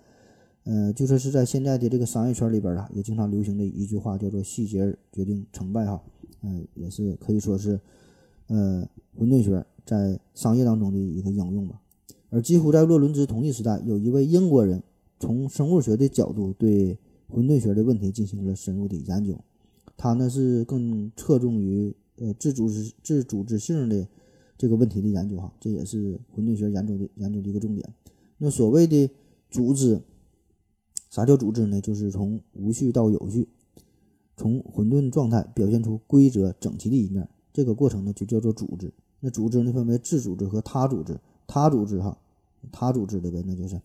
[0.65, 5.99] 呃，就说是在现在的这个商业圈里边啊，也经常流行的一句话叫做“细节决定成败”哈，
[6.43, 7.79] 嗯，也是可以说是，
[8.49, 11.81] 呃，混沌学在商业当中的一个应用吧。
[12.29, 14.83] 而几乎在洛伦兹同一时代，有一位英国人
[15.19, 16.95] 从生物学的角度对
[17.27, 19.35] 混沌学的问题进行了深入的研究，
[19.97, 24.07] 他呢是更侧重于呃自组织自组织性的
[24.59, 27.91] 这个问题的研究哈，这也是混沌学研究的研究的一个重点。
[28.37, 29.09] 那所谓的
[29.49, 29.99] 组织。
[31.09, 31.81] 啥叫组织呢？
[31.81, 33.49] 就是从无序到有序，
[34.37, 37.27] 从混沌状态表现出规则整齐的一面。
[37.51, 38.93] 这个过程呢，就叫做组织。
[39.19, 41.19] 那组织呢，分为自组织和他组织。
[41.47, 42.15] 他组织哈，
[42.71, 43.81] 他组织的呗，那就是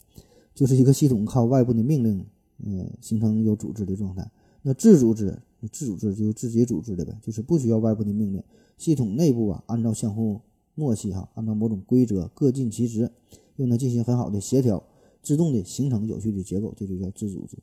[0.55, 2.27] 就是一个系统靠外部的命令，
[2.59, 4.31] 嗯，形成有组织的状态。
[4.61, 5.35] 那自组织，
[5.73, 8.43] 自组织就是自己组织的呗，就是不需要外部的命令，
[8.77, 10.43] 系统内部啊，按照相互
[10.75, 13.11] 默契哈，按照某种规则各尽其职，
[13.57, 14.83] 又能进行很好的协调。
[15.23, 17.57] 自动的形成有序的结构，这就叫自组织。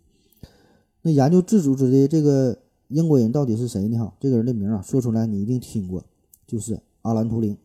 [1.04, 2.58] 那研究自组织的这个
[2.88, 4.00] 英国人到底是谁呢？
[4.00, 6.04] 哈，这个人的名啊，说出来你一定听过，
[6.48, 7.56] 就是阿兰·图灵。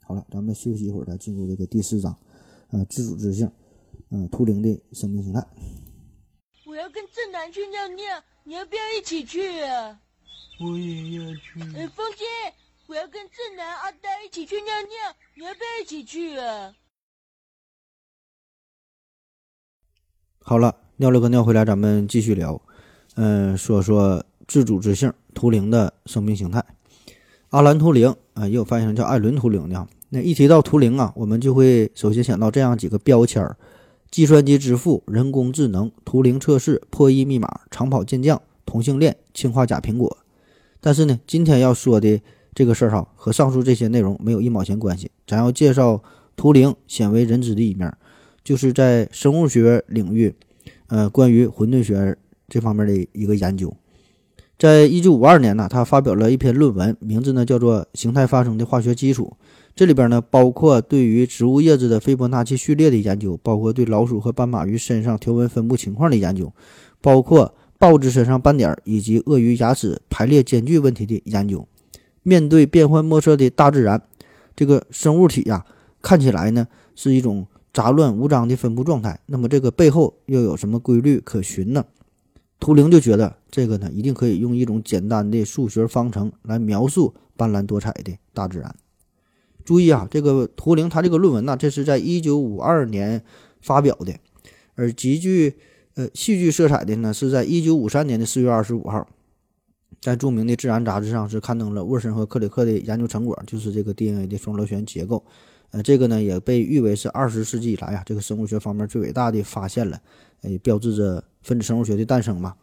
[0.00, 2.16] 好了，咱们休息一会儿，再进入这个第四章，
[2.70, 3.50] 呃，自组织性，
[4.08, 5.46] 呃，图灵的生命形态。
[6.66, 8.04] 我要跟正南去尿尿，
[8.44, 10.00] 你要不要一起去啊？
[10.60, 11.60] 我也要去。
[11.76, 12.24] 哎，风姐，
[12.88, 16.72] 我要跟正南、阿呆一起去尿尿，你要不要一起去啊？
[20.38, 22.62] 好了，尿了个尿回来，咱们继续聊。
[23.16, 26.64] 嗯，说说自主之性图灵的生命形态。
[27.48, 29.88] 阿兰·图灵啊，也有翻译成叫艾伦·图灵的。
[30.10, 33.56] 那一提到图灵啊，我们就会首先想到这样几个标签儿：
[34.12, 40.18] 计算机之父、人工智能、图灵测试、破译密码、长跑健将、同性恋、氰化钾苹果。
[40.80, 42.20] 但是呢，今天要说的
[42.56, 45.10] 这个事儿哈，和上述这些内容没有一毛钱关系。
[45.26, 46.02] 咱要介绍
[46.34, 47.92] 图灵鲜为人知的一面。
[48.42, 50.32] 就是在生物学领域，
[50.86, 52.16] 呃，关于混沌学
[52.48, 53.76] 这方面的一个研究，
[54.56, 59.36] 在一九五二年呢，他发表了一篇论文，名字呢叫做《形态发生的化学基础》。
[59.74, 66.52] 这里边呢，包括对于植物叶子的斐波那契序列的研究，包括对老鼠和斑马鱼身上条纹分布情况的研究，
[67.00, 71.66] 包括豹子身上斑点以及鳄鱼牙齿排列间距问题的研究。
[72.26, 74.02] 面对变幻莫测的大自然，
[74.56, 75.64] 这个生物体呀，
[76.02, 76.66] 看起来呢
[76.96, 77.46] 是一种。
[77.76, 81.84] 杂乱无章的分布状态，那么这个背后又有什么规律可循呢？
[82.58, 88.74] 图灵就觉得这个呢，一定可以用一种简单的数学方程来描述斑斓多彩的大自然。
[89.62, 93.22] 注意啊，这个图灵他这个论文呢，这是在一九五二年
[93.60, 94.14] 发表的，
[94.74, 95.56] 而极具
[95.96, 99.06] 呃戏剧色彩的呢，是在一九五三年的四月二十五号，
[100.00, 105.24] 在著名的《自然》杂志上是刊登了沃森和克里克的研究成果，就是这个 DNA 的双螺旋结构。
[105.72, 110.00] 呃，这个呢也被誉为是二十世纪以来啊这个生物学方面最伟大的发现了，
[110.42, 112.54] 呃，标志着分子生物学的诞生嘛。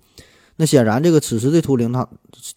[0.55, 2.07] 那显然，这个此时的图灵，他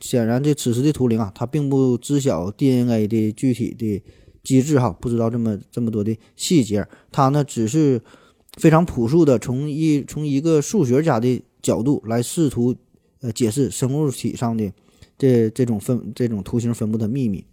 [0.01, 4.03] 显然这此时的图灵啊，他并不知晓 DNA 的具体的
[4.45, 6.87] 机制哈，不知道这么这么多的细节。
[7.11, 8.01] 他呢只是
[8.59, 12.77] 非常朴素的从一从一个数学家的角度来试图
[13.27, 14.73] 呃解释生物体上的
[15.19, 17.45] 这这种分这种图形分布的秘密。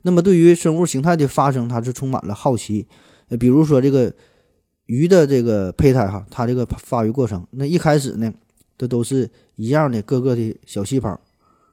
[0.00, 2.86] 那么，对于生物形态的发生，它是充满了好奇。
[3.28, 4.12] 呃，比如说这个
[4.86, 8.32] 鱼的这个胚胎哈，它这个发育过程，那一开始呢，
[8.78, 11.20] 这都是一样的各个的小细胞。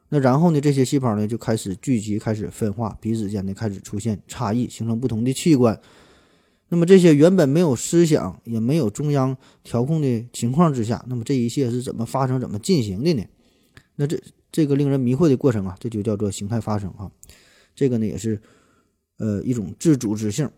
[0.09, 5.79] 那然后呢，这些细胞呢就开始聚集，开始分化，彼此间呢开始出现差异，形成不同的器官。
[6.71, 13.25] 那么这些原本没有思想，也没有中央调控的情况之下，那么这一切是怎么发生、怎么进行的呢？
[13.95, 17.11] 那这这个令人迷惑的过程啊，这就叫做形态发生啊。
[17.73, 18.39] 这个呢也是，
[19.17, 20.49] 呃，一种自组织性。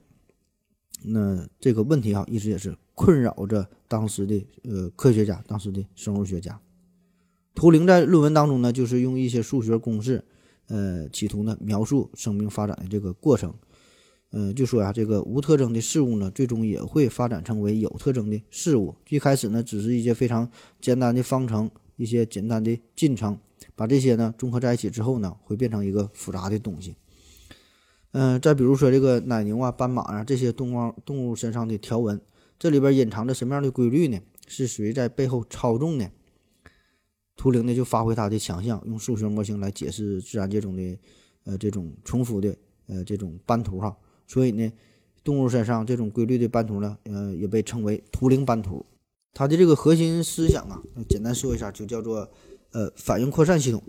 [1.04, 6.60] 那这个问题啊，一直也是困扰着当时的呃科学家，当时的生物学家。
[7.56, 10.24] 图灵在论文当中呢，就是用一些数学公式，
[10.68, 13.54] 呃，企图呢描述生命发展的这个过程。
[14.34, 18.96] 嗯，就说呀，这个无特征的事物呢，最终也会发展成为有特征的事物。
[19.10, 23.38] 一开始呢，只是一些非常简单的方程，一些简单的进程，
[23.76, 26.96] 把这些呢综合在一起之后呢，会变成一个复杂的东西。
[28.14, 32.22] 嗯，再比如说这个奶牛啊、斑马啊这些动物动物身上的条纹，
[32.58, 34.18] 这里边隐藏着什么样的规律呢？
[34.48, 36.10] 是谁在背后操纵呢？
[37.36, 40.98] 图灵呢就发挥他的强项，用数学模型来解释自然界中的
[41.44, 42.56] 呃这种重复的
[42.88, 43.94] 呃这种斑图哈。
[44.32, 44.72] 所以呢，
[45.26, 48.86] 动物身上这种规律的斑图呢，呃也被称为图灵斑图。
[49.34, 52.30] 它的这个核心思想啊，简单说一下，就叫做
[52.72, 53.84] 呃反应扩散系统。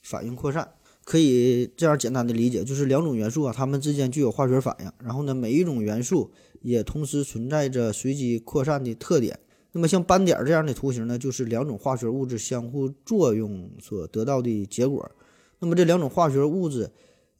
[0.00, 0.70] 反应扩散
[1.04, 6.30] 可以这样简单的理解，就是两种元素啊，它们之间具有化学反应，然后呢，每一种元素
[6.62, 9.40] 也同时存在着随机扩散的特点。
[9.72, 15.10] 那么像斑点这样的图形呢，就是两种化学物质相互作用所得到的结果。
[15.58, 16.90] 那么这两种化学物质，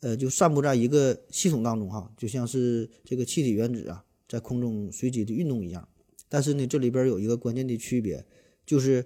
[0.01, 5.87] 呃，就散布在一个系统当中哈，就像是这个气体原子啊，在空中随机的运动一样。
[6.29, 8.25] 但是呢，这里边有一个关键的区别，
[8.65, 9.05] 就是，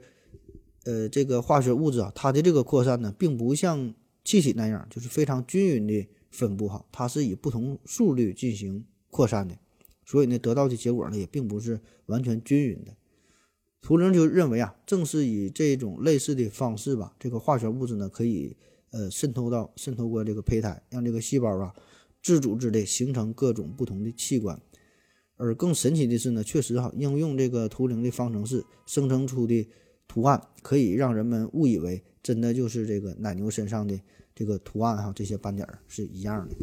[0.84, 9.58] 呃，这个化学物质啊，它的这个扩散呢，并不像气体那样，就是非常均匀的分布哈，它是以不同速率进行扩散的，
[10.04, 12.94] 所以呢，得到的结果呢，也并不是完全均匀的。
[13.80, 18.56] 图灵就认为啊，正是以这种类似的方式吧，这个化学物质呢，可以
[18.94, 21.74] 呃渗透到渗透过这个胚胎，让这个细胞啊
[22.22, 24.58] 自组织的形成各种不同的器官。
[25.36, 29.68] 而更神奇的是呢，确实哈，应用这个图灵的方程式生成出的
[30.06, 33.98] 图案，可以让人们误以为真的就是这个奶牛身上的
[34.32, 36.54] 这个图案哈，这些斑点是一样的。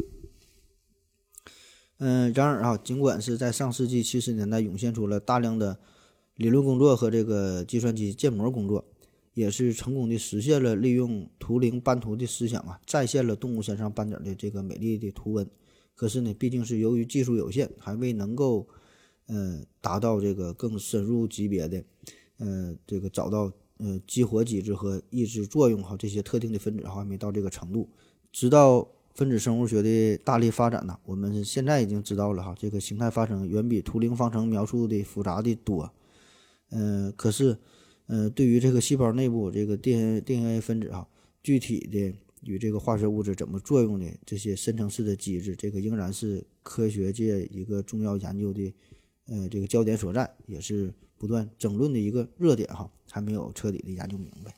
[1.98, 5.78] 嗯，然而啊，尽管是在上世纪七十年代涌现出了大量的
[6.36, 8.84] 理论工作和这个计算机建模工作，
[9.34, 15.48] 也是成功的实现了利用图灵斑图的思想啊，再现了动物身上斑点的这个美丽的图纹。
[15.94, 18.66] 可是呢，毕竟是由于技术有限，还未能够，
[19.26, 21.84] 呃，达到这个更深入级别的，
[22.38, 27.88] 呃，这个找到呃激活机制和抑制作用哈这些特定的分子哈，还没到这个程度。
[28.32, 35.90] 直到分子生物学的大力发展呢，我们现在已经知道了哈，这个形态发生远比图灵方程描述的复杂的多。
[36.70, 37.58] 呃，可是，
[38.12, 41.08] 呃，对于这个细胞内部这个 DNA DNA 分子啊，
[41.42, 42.12] 具体的。
[42.44, 48.74] 与这个化学物质怎么作用的这些深层次的机制，这个仍然是科学界一个重要研究的，
[49.28, 54.52] 呃，这个焦点所在，也是不断争论的一个热点哈，还没有彻底的研究明白。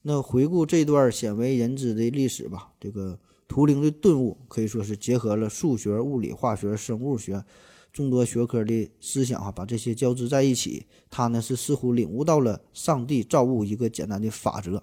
[0.00, 7.44] 那回顾这段鲜为人知的历史吧，这个图灵的顿悟可以说是结合了数学、物理、化学、生物学
[7.92, 14.82] 众多学科的思想哈，把这些交织在一起，他呢是似乎领悟到了上帝造物一个简单的法则。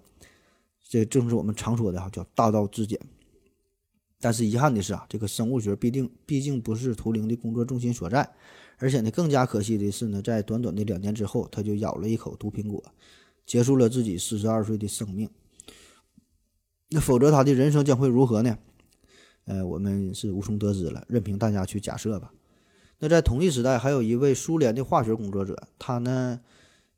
[0.89, 2.99] 这正是我们常说的哈，叫大道至简。
[4.19, 8.27] 但是遗憾的是啊，这个生物学必定毕竟不是图灵的工作重心所在，
[8.77, 12.83] 而且呢，更加可惜的是呢，在短短的两年之后，他就咬了一口毒苹果，
[13.45, 15.29] 结束了自己四十二岁的生命。
[16.89, 18.57] 那否则他的人生将会如何呢？
[19.45, 22.33] 呃，我们是无从得知了，任凭大家去假设吧。
[22.99, 26.39] 那在同一时代，还有一位苏联的化学工作者，他呢？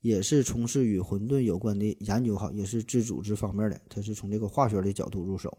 [0.02, 5.58] 也是从事与混沌有关的研究哈，也是自组织方面的，他是从这个化学的角度入手。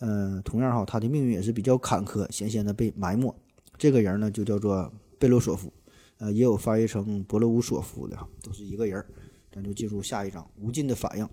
[0.00, 3.32] 嗯，同样哈，他的命运也是比较坎坷，险险的被埋没。
[3.78, 5.72] 这个人呢，就叫做贝罗索夫，
[6.18, 9.04] 呃，也有翻译成博罗乌索夫的，都是一个人。
[9.52, 11.28] 咱就进入下一章，无尽的反应，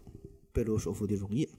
[0.52, 1.50] 贝罗索夫的溶液。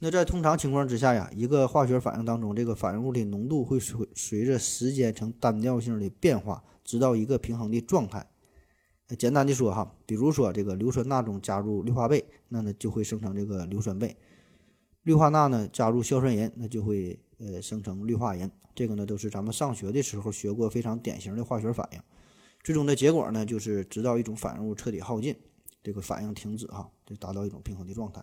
[0.00, 8.24] 那在通常情况之下呀，一个化学反应当中，这个反应物的浓度会随随着时间呈单调性的变化，直到一个平衡的状态。
[9.18, 14.10] 简单的说哈，比如说这个硫酸钠中加入氯化钡，那呢就会生成这个硫酸钡；
[15.02, 18.48] 氯化钠呢加入硝酸盐，那就会呃生成氯化盐。
[18.76, 22.00] 这个呢都是咱们上学的时候学过非常典型的化学反应。
[22.62, 25.34] 最终的结果呢就是直到一种反应物彻底耗尽，
[25.82, 28.22] 这个反应停止哈，就达到一种平衡的状态。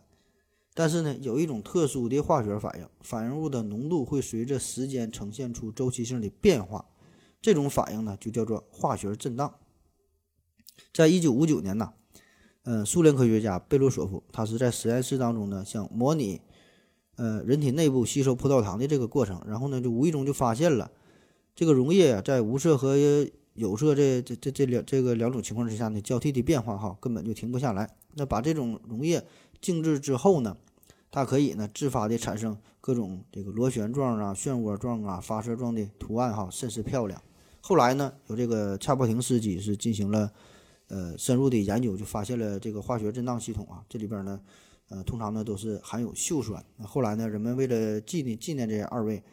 [0.75, 6.85] 但是呢有一种特殊的化学反应，反应物的浓度会随着时间呈现出周期性的变化，
[7.41, 9.55] 这种反应呢就叫做化学震荡。
[10.93, 11.93] 在一九五九年呢，
[12.63, 16.41] 嗯，苏联科学家贝洛索夫，他是在实验室当中呢，想模拟，
[17.15, 20.91] 呃，人体内部吸收葡萄糖的这个过程，然后呢，就无意中就发现了，
[21.55, 22.97] 这个溶液啊，在无色和
[23.53, 27.95] 有色这这这这两这个两种情况之下呢，交替的变化哈，根本就停不下来。
[28.15, 29.25] 那把这种溶液
[29.61, 30.57] 静置之后呢，
[31.15, 37.23] 它可以呢自发的产生各种这个螺旋状啊、漩涡状啊、发射状的图案哈，甚是漂亮。
[37.61, 40.29] 后来呢，有这个恰伯廷斯基是进行了。
[40.87, 44.39] 呃，深入的研究就发现了这个化学震荡系统啊，这里边呢，
[44.89, 46.63] 呃，通常呢都是含有溴酸。
[46.77, 49.23] 那后来呢，人们为了纪念纪念这二位，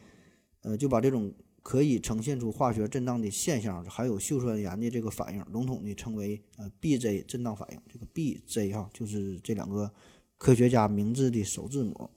[0.63, 1.31] 呃，就把这种
[1.61, 7.79] 可以呈现出化学震荡的现象，含有溴酸盐的这个反应，笼统的称为呃 BZ 震荡反应。
[7.87, 9.93] 这个 BZ 哈，就是这两个
[10.37, 12.09] 科学家名字的首字母。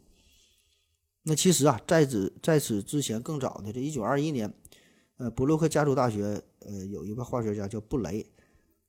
[1.23, 4.55] 那其实啊，在此在此之前更早的这1921年，
[5.17, 8.27] 呃，伯洛克加州大学呃有一个化学家叫布雷。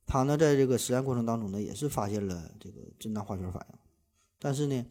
[0.06, 3.78] 他呢，在这个实验过程当中呢，也是发现了这个震荡化学反应，
[4.40, 4.86] 但是呢，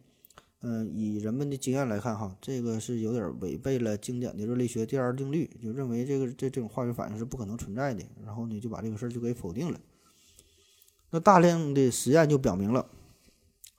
[0.61, 9.79] 嗯，以人们的经验来看，哈，这个是有点违背了经典的热力学第二定律，就认为这个这这种化学反应是不可能存在的，然后呢，就把这个事儿就给否定了。
[11.09, 12.87] 那大量的实验就表明了，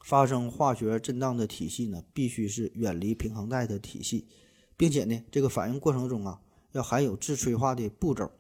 [0.09, 4.27] 发生化学震荡的体系呢，必须是远离平衡带的体系，
[4.75, 6.41] 并且呢，这个反应过程中啊，
[6.73, 8.33] 要含有自催化的步骤。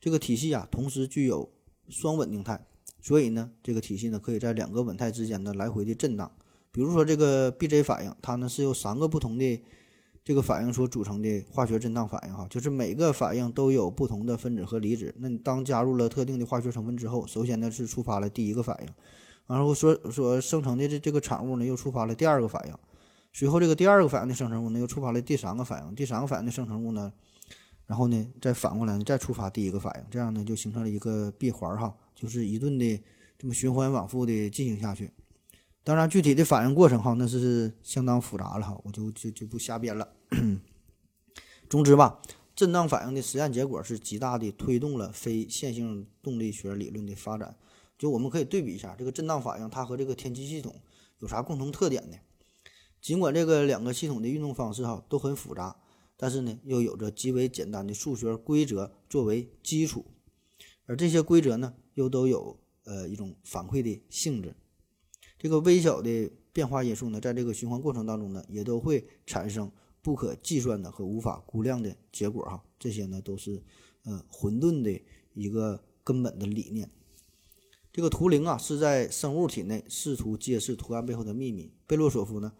[0.00, 1.50] 这个体系啊，同时具有
[1.88, 2.64] 双稳定态，
[3.00, 6.30] 所以呢，这个体系呢，可以在两个稳态之间的来回的震荡。
[6.70, 9.60] 比如说这个 BJ 反应，它呢是由三个不同的
[10.24, 15.12] 这个反应所组成的化学震荡反应哈，就是每个反应都有不同的分子和离子。
[15.18, 18.88] 那你当加入了特定的化学成分之后，首先呢是触发了第一个反应，
[19.46, 22.74] 然后所所生成的这这个产物呢又触发了第二个反应，
[23.32, 27.12] 随后这个第二个反应的生成物呢又触发了第三个反应，第三个反应的生成物呢，
[27.86, 33.02] 然后呢再反过来再触发第一个反应，这样呢就形成了一个闭环哈，就是一顿的
[33.38, 35.10] 这么循环往复的进行下去。
[35.84, 40.08] 当然，具体的反应过程哈，那是相当复杂了哈，我就就就不瞎编了。
[41.68, 42.20] 总之吧，
[42.54, 47.56] 震荡反应的实验结果是极大的推动了非线性动力学理论的发展。
[48.02, 50.74] 就我们可以对比一下，这个震荡反应它和这个天气系统
[51.20, 52.16] 有啥共同特点呢？
[53.00, 55.76] 尽管这个两个系统的运动方式哈都很复杂，
[56.16, 60.04] 但是呢又有着极为简单的数学规则作为基础，
[60.86, 64.56] 而这些规则呢又都有呃一种反馈的性质。
[65.38, 69.70] 这个微小的变化因素呢，在这个循环过程当中呢，也都会产生
[70.02, 72.64] 不可计算的和无法估量的结果哈。
[72.80, 73.62] 这些呢，都是
[74.02, 75.00] 呃混沌的
[75.34, 76.90] 一个根本的理念。
[77.92, 82.50] 这个图灵啊，是在生物体内试图揭示图案背后的秘密；贝洛索夫呢，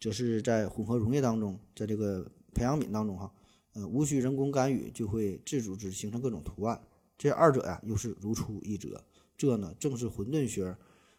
[0.00, 3.32] 则是在混合溶液当中，在这个培养皿当中哈，
[3.74, 6.82] 呃，无需人工干预就会自组织形成各种图案。
[7.16, 9.04] 这二者呀，又是如出一辙。
[9.36, 10.76] 这呢，正是混沌学。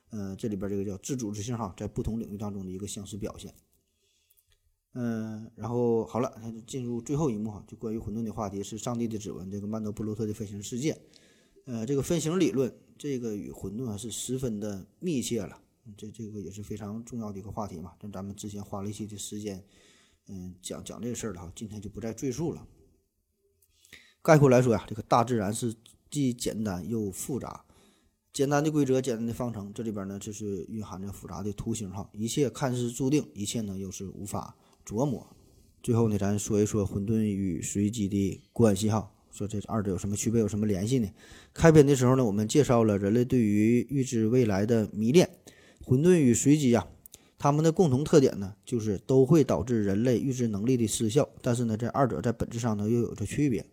[0.10, 3.54] 呃，这里边这个叫自组织性哈，在不同领域当中的一个相似表现。
[4.94, 10.96] 嗯，然后好了，那就进入最后一幕哈，就关于混沌的话题是上帝的指纹，这个曼德布罗特的分形世界。
[11.66, 15.60] 呃，这个分形理论，这个与混沌还是十分的密切了。
[15.98, 17.94] 这这个也是非常重要的一个话题嘛。
[18.02, 19.64] 那咱们之前花了一些的时间，
[20.28, 22.66] 嗯，讲讲这个事儿了哈，今天就不再赘述了。
[24.22, 25.76] 概括来说呀，这个大自然是
[26.10, 27.66] 既简单又复杂。
[28.32, 32.10] 简单的规则，简单的方程，这里边呢就是蕴含着复杂的图形哈。
[32.14, 35.36] 一切看似注定，一切呢又是无法琢磨。
[35.84, 41.10] 最后呢，咱说一说混沌与随机的关系哈，说这二者有什么区别，有什么联系呢？
[41.54, 45.30] 开篇的时候呢，我们介绍了人类对于预知未来的迷恋。
[45.84, 46.88] 混沌与随机呀，
[47.38, 51.28] 它们的共同特点呢，就是都会导致人类预知能力的失效。
[51.42, 53.66] 但是呢，这二者在本质上呢又有着区别。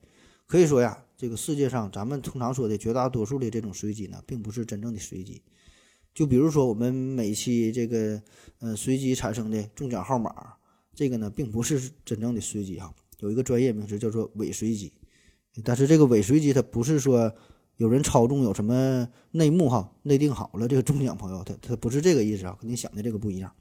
[0.46, 1.04] 可以说呀。
[1.20, 5.42] 这个世界上，咱们通常说的绝大多数的这种随机呢，并不是真正的随机。
[6.14, 8.22] 就比如说我们每期这个
[8.60, 10.32] 呃随机产生的中奖号码，
[10.94, 14.90] 这个呢并不是真正的随机哈，有一个专业名词叫做伪随机。
[15.64, 17.32] 但是这个伪随机它不是说
[17.76, 23.52] 有人操纵有什么内幕哈，内定好了这个中奖朋友，他他不是这个意思啊，跟你想的这个不一样。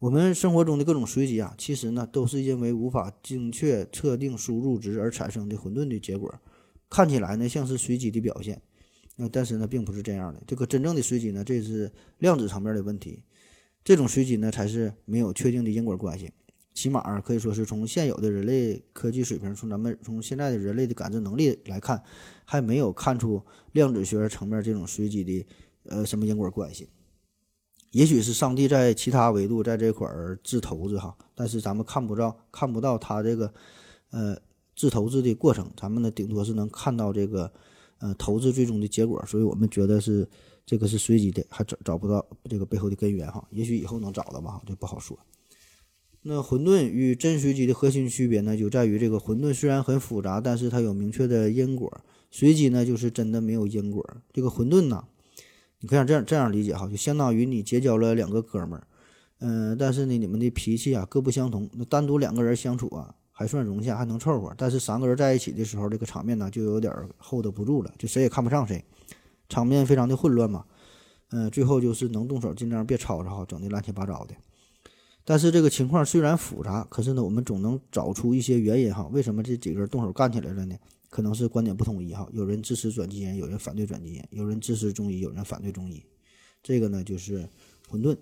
[0.00, 6.34] 我们生活中的各种随机啊，其实呢都是因为无法精确测定输入值而产生的混沌的结果。
[6.90, 8.60] 看起来呢像是随机的表现，
[9.16, 10.42] 那但是呢并不是这样的。
[10.46, 13.22] 这个真正的随机呢，这是量子层面的问题。
[13.82, 16.32] 这种随机呢才是没有确定的因果关系。
[16.74, 22.02] 起码可以说是从现有的人类科技水平，从咱们从现在的人类的感知能力来看，
[22.44, 25.46] 还没有看出量子学层面这种随机的
[25.84, 26.90] 呃什么因果关系。
[27.92, 33.54] 也许是上帝在其他维度在这块儿掷骰子哈，但是咱们看不到看不到他这个
[34.10, 34.36] 呃。
[34.76, 37.52] 掷投资的过程，咱们呢顶多是能看到这个，
[37.98, 40.28] 呃，投资最终的结果，所以我们觉得是
[40.66, 43.46] 这个是随机的，还找找不到这个背后的根源哈。
[43.52, 45.16] 也许以后能找到吧，这不好说。
[46.26, 51.88] 那混沌与真随机的核心区别呢，就在于这个混沌虽然很复杂，但是它有明确的因果；
[52.30, 54.02] 随机呢，就是真的没有因果。
[54.32, 55.04] 这个混沌呢，
[55.80, 58.86] 你可以这样这样理解哈，就相当于你结交了两个哥们儿，
[59.40, 63.14] 嗯，但是呢，你们的脾气啊各不相同，那单独两个人相处啊。
[63.36, 64.54] 还算融洽，还能凑合。
[64.56, 68.84] 但是三个人在一起的时候，这个场面呢就有点 hold 不住了，就谁也看不上谁，
[69.48, 70.64] 场面非常的混乱嘛。
[71.32, 74.36] 嗯，最后就是能动手尽量别吵吵哈，整的乱七八糟的。
[75.24, 79.08] 但是这个情况虽然复杂，可是呢，我们总能找出一些原因哈。
[79.12, 80.76] 为什么这几个人动手干起来了呢？
[81.08, 86.04] 可能是观点不统一哈，有人支持转基因，有人反对转基因，有人支持中医，有人反对中医。
[86.62, 87.48] 这个呢就是
[87.88, 88.16] 混沌，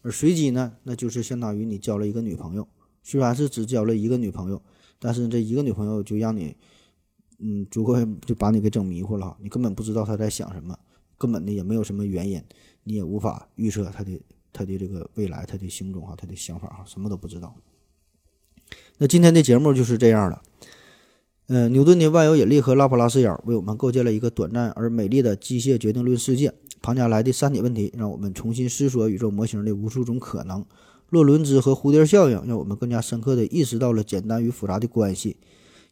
[0.00, 2.66] 而随机呢，那就是相当于你交了一个女朋友。
[3.02, 4.62] 虽然是只交了一个女朋友，
[4.98, 6.56] 但是这一个女朋友就让你，
[7.38, 9.36] 嗯，足够就把你给整迷糊了哈。
[9.40, 10.76] 你根本不知道她在想什么，
[11.18, 12.42] 根本的也没有什么原因，
[12.84, 14.18] 你也无法预测她的
[14.52, 17.54] 他的这个未来，他的行踪哈，他的想法哈，什么都不知道。
[18.98, 20.42] 那今天的节目就是这样了。
[21.48, 26.54] 嗯，牛顿的万有引力和拉普拉斯妖为我们构建了一个短暂而美丽的机械决定论世界。
[26.80, 30.64] 庞加莱的三体问题让我们重新思索宇宙模型的无数种可能。
[31.10, 35.36] 洛伦兹和蝴蝶效应让我们更加深刻地意识到了简单与复杂的关系。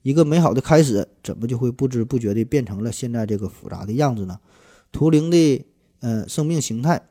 [0.03, 4.41] 一个美好的开始，怎么就会不知不觉地变成了现在这个复杂的样子呢？
[4.91, 5.67] 图灵的
[6.01, 7.03] 呃生命形态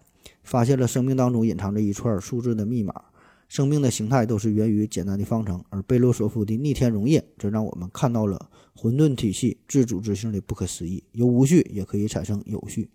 [0.49, 2.91] 发现了生命当中隐藏着一串数字的密码。
[3.47, 12.89] 生命的形态都是源于简单的方程，而贝洛索夫的逆天溶液则让我们看到了混沌体系自组织性的不可思议，由无序也可以产生有序。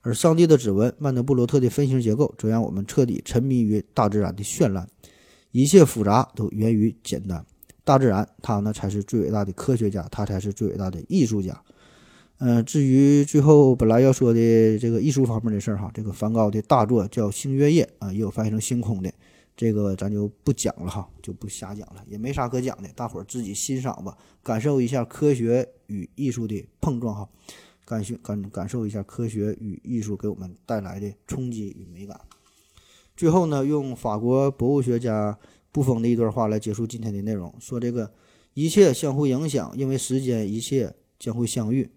[0.00, 4.88] 而上帝的指纹，曼德布罗特的分形结构，则让我们彻底沉迷于大自然的绚烂。
[5.52, 7.46] 一切复杂都源于简单，
[7.84, 11.62] 大自然它呢才是最伟大的科学家，它才是最伟大的艺术家。
[12.42, 19.12] 嗯，至于最后本来要说的这个艺术方面的事儿哈，这个梵高的大作叫《星月夜》啊，也有翻译成《星空》的。
[19.54, 27.28] 这个咱就不讲了哈，就不瞎讲了，也没啥可讲的，大伙儿自己欣赏吧，感受一下科学与艺术的碰撞哈，
[27.84, 32.18] 感受感感受一下科学与艺术给我们带来的冲击与美感。
[33.14, 35.38] 最后呢，用法国博物学家
[35.70, 38.10] 布封的一段话来结束今天的内容，说这个
[38.54, 41.90] 一切相互影响，因为时间一切将会相遇，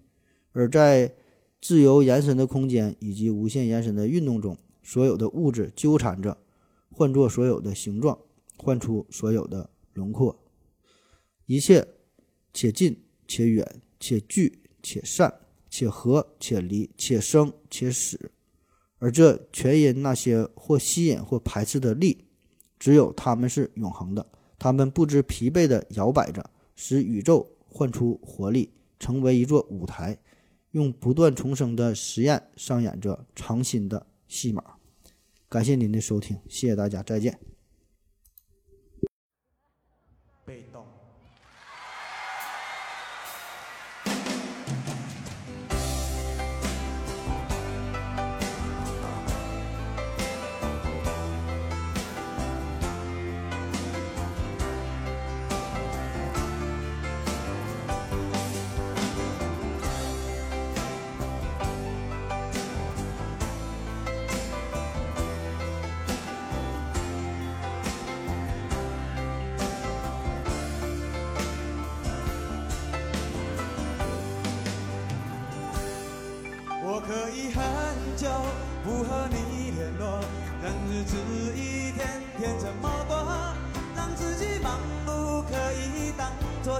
[0.53, 1.13] 而在
[1.61, 6.37] 自由延伸的空间以及无限延伸的运动中，所有的物质纠缠着。
[6.95, 8.19] 换作所有的形状，
[8.55, 10.43] 换出所有的轮廓，
[11.47, 11.87] 一切
[12.53, 15.33] 且近且远，且聚且散，
[15.71, 18.31] 且合且离，且生且死，
[18.99, 22.25] 而这全因那些或吸引或排斥的力，
[22.77, 24.27] 只有他们是永恒的，
[24.59, 30.15] 他们不知疲惫地摇摆着，使宇宙换出活力，成为一座舞台，
[30.73, 34.63] 用不断重生的实验上演着长新的戏码。
[35.49, 37.52] 感谢您的收听，谢谢大家，再见。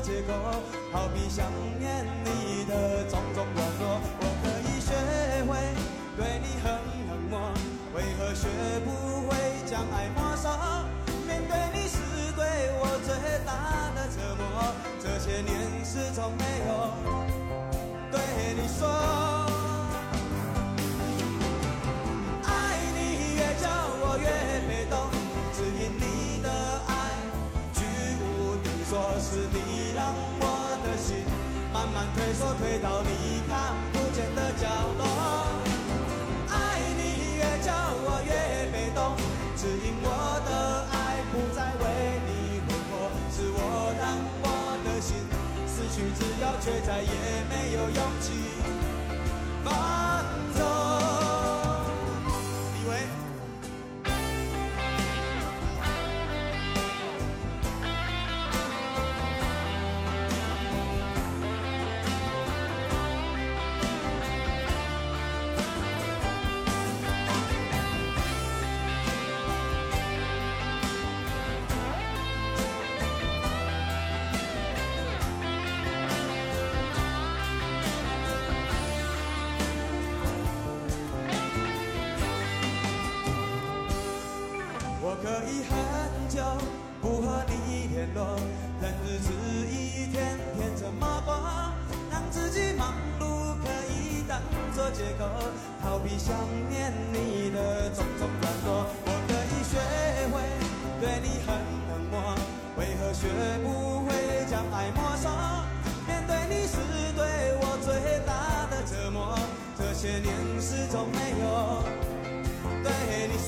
[0.03, 0.33] 借口，
[0.91, 1.45] 逃避想
[1.79, 4.01] 念你的种种软弱。
[4.19, 4.91] 我可以学
[5.47, 5.55] 会
[6.17, 6.69] 对你很
[7.07, 7.39] 冷漠，
[7.95, 8.49] 为何学
[8.83, 8.91] 不
[9.29, 9.31] 会
[9.65, 10.49] 将爱没收？
[11.25, 11.95] 面对你是
[12.35, 12.43] 对
[12.81, 16.69] 我最大的折磨，这些年始终没有
[18.11, 18.19] 对
[18.61, 19.22] 你说。
[32.15, 35.03] 退缩，退到你看不见的角落。
[36.49, 37.71] 爱你越久
[38.05, 38.31] 我越
[38.71, 39.15] 被动，
[39.57, 40.07] 只因我
[40.45, 41.83] 的爱不再为
[42.27, 42.91] 你挥霍，
[43.31, 43.57] 是我
[43.99, 44.03] 让
[44.43, 44.45] 我
[44.85, 45.15] 的心
[45.67, 47.09] 失去自由，却再也
[47.49, 48.25] 没有勇气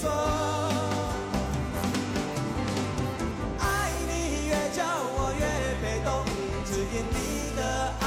[0.02, 0.12] 说
[3.60, 5.46] 爱你越久我越
[5.82, 6.26] 被动
[6.66, 7.62] 只因你的
[8.02, 8.04] 爱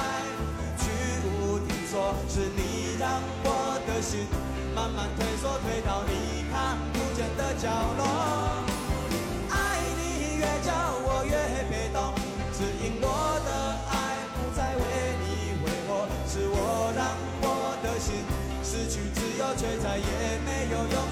[0.76, 0.84] 居
[1.24, 4.26] 无定所是你让我的心
[4.74, 8.04] 慢慢退缩退到你看不见的角落。
[9.50, 10.70] 爱你越久
[11.02, 11.32] 我越
[11.70, 12.12] 被动
[12.52, 13.50] 只因我的
[13.88, 13.94] 爱
[14.36, 18.22] 不再为你挥霍是我让我的心
[18.62, 21.07] 失去自由却再也没有勇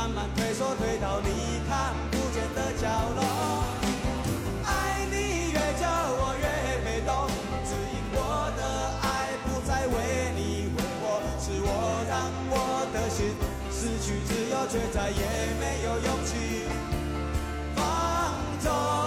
[0.00, 3.64] 慢慢退缩退到你看不见的角落。
[4.64, 5.84] 爱你越久
[6.16, 6.44] 我越
[6.82, 7.28] 被动
[7.66, 8.60] 只因我的
[9.02, 11.68] 爱不再为你挥霍是我
[12.08, 13.36] 让我的心
[13.70, 15.22] 失去自由却再也
[15.60, 16.64] 没有勇气
[17.76, 18.99] 放纵。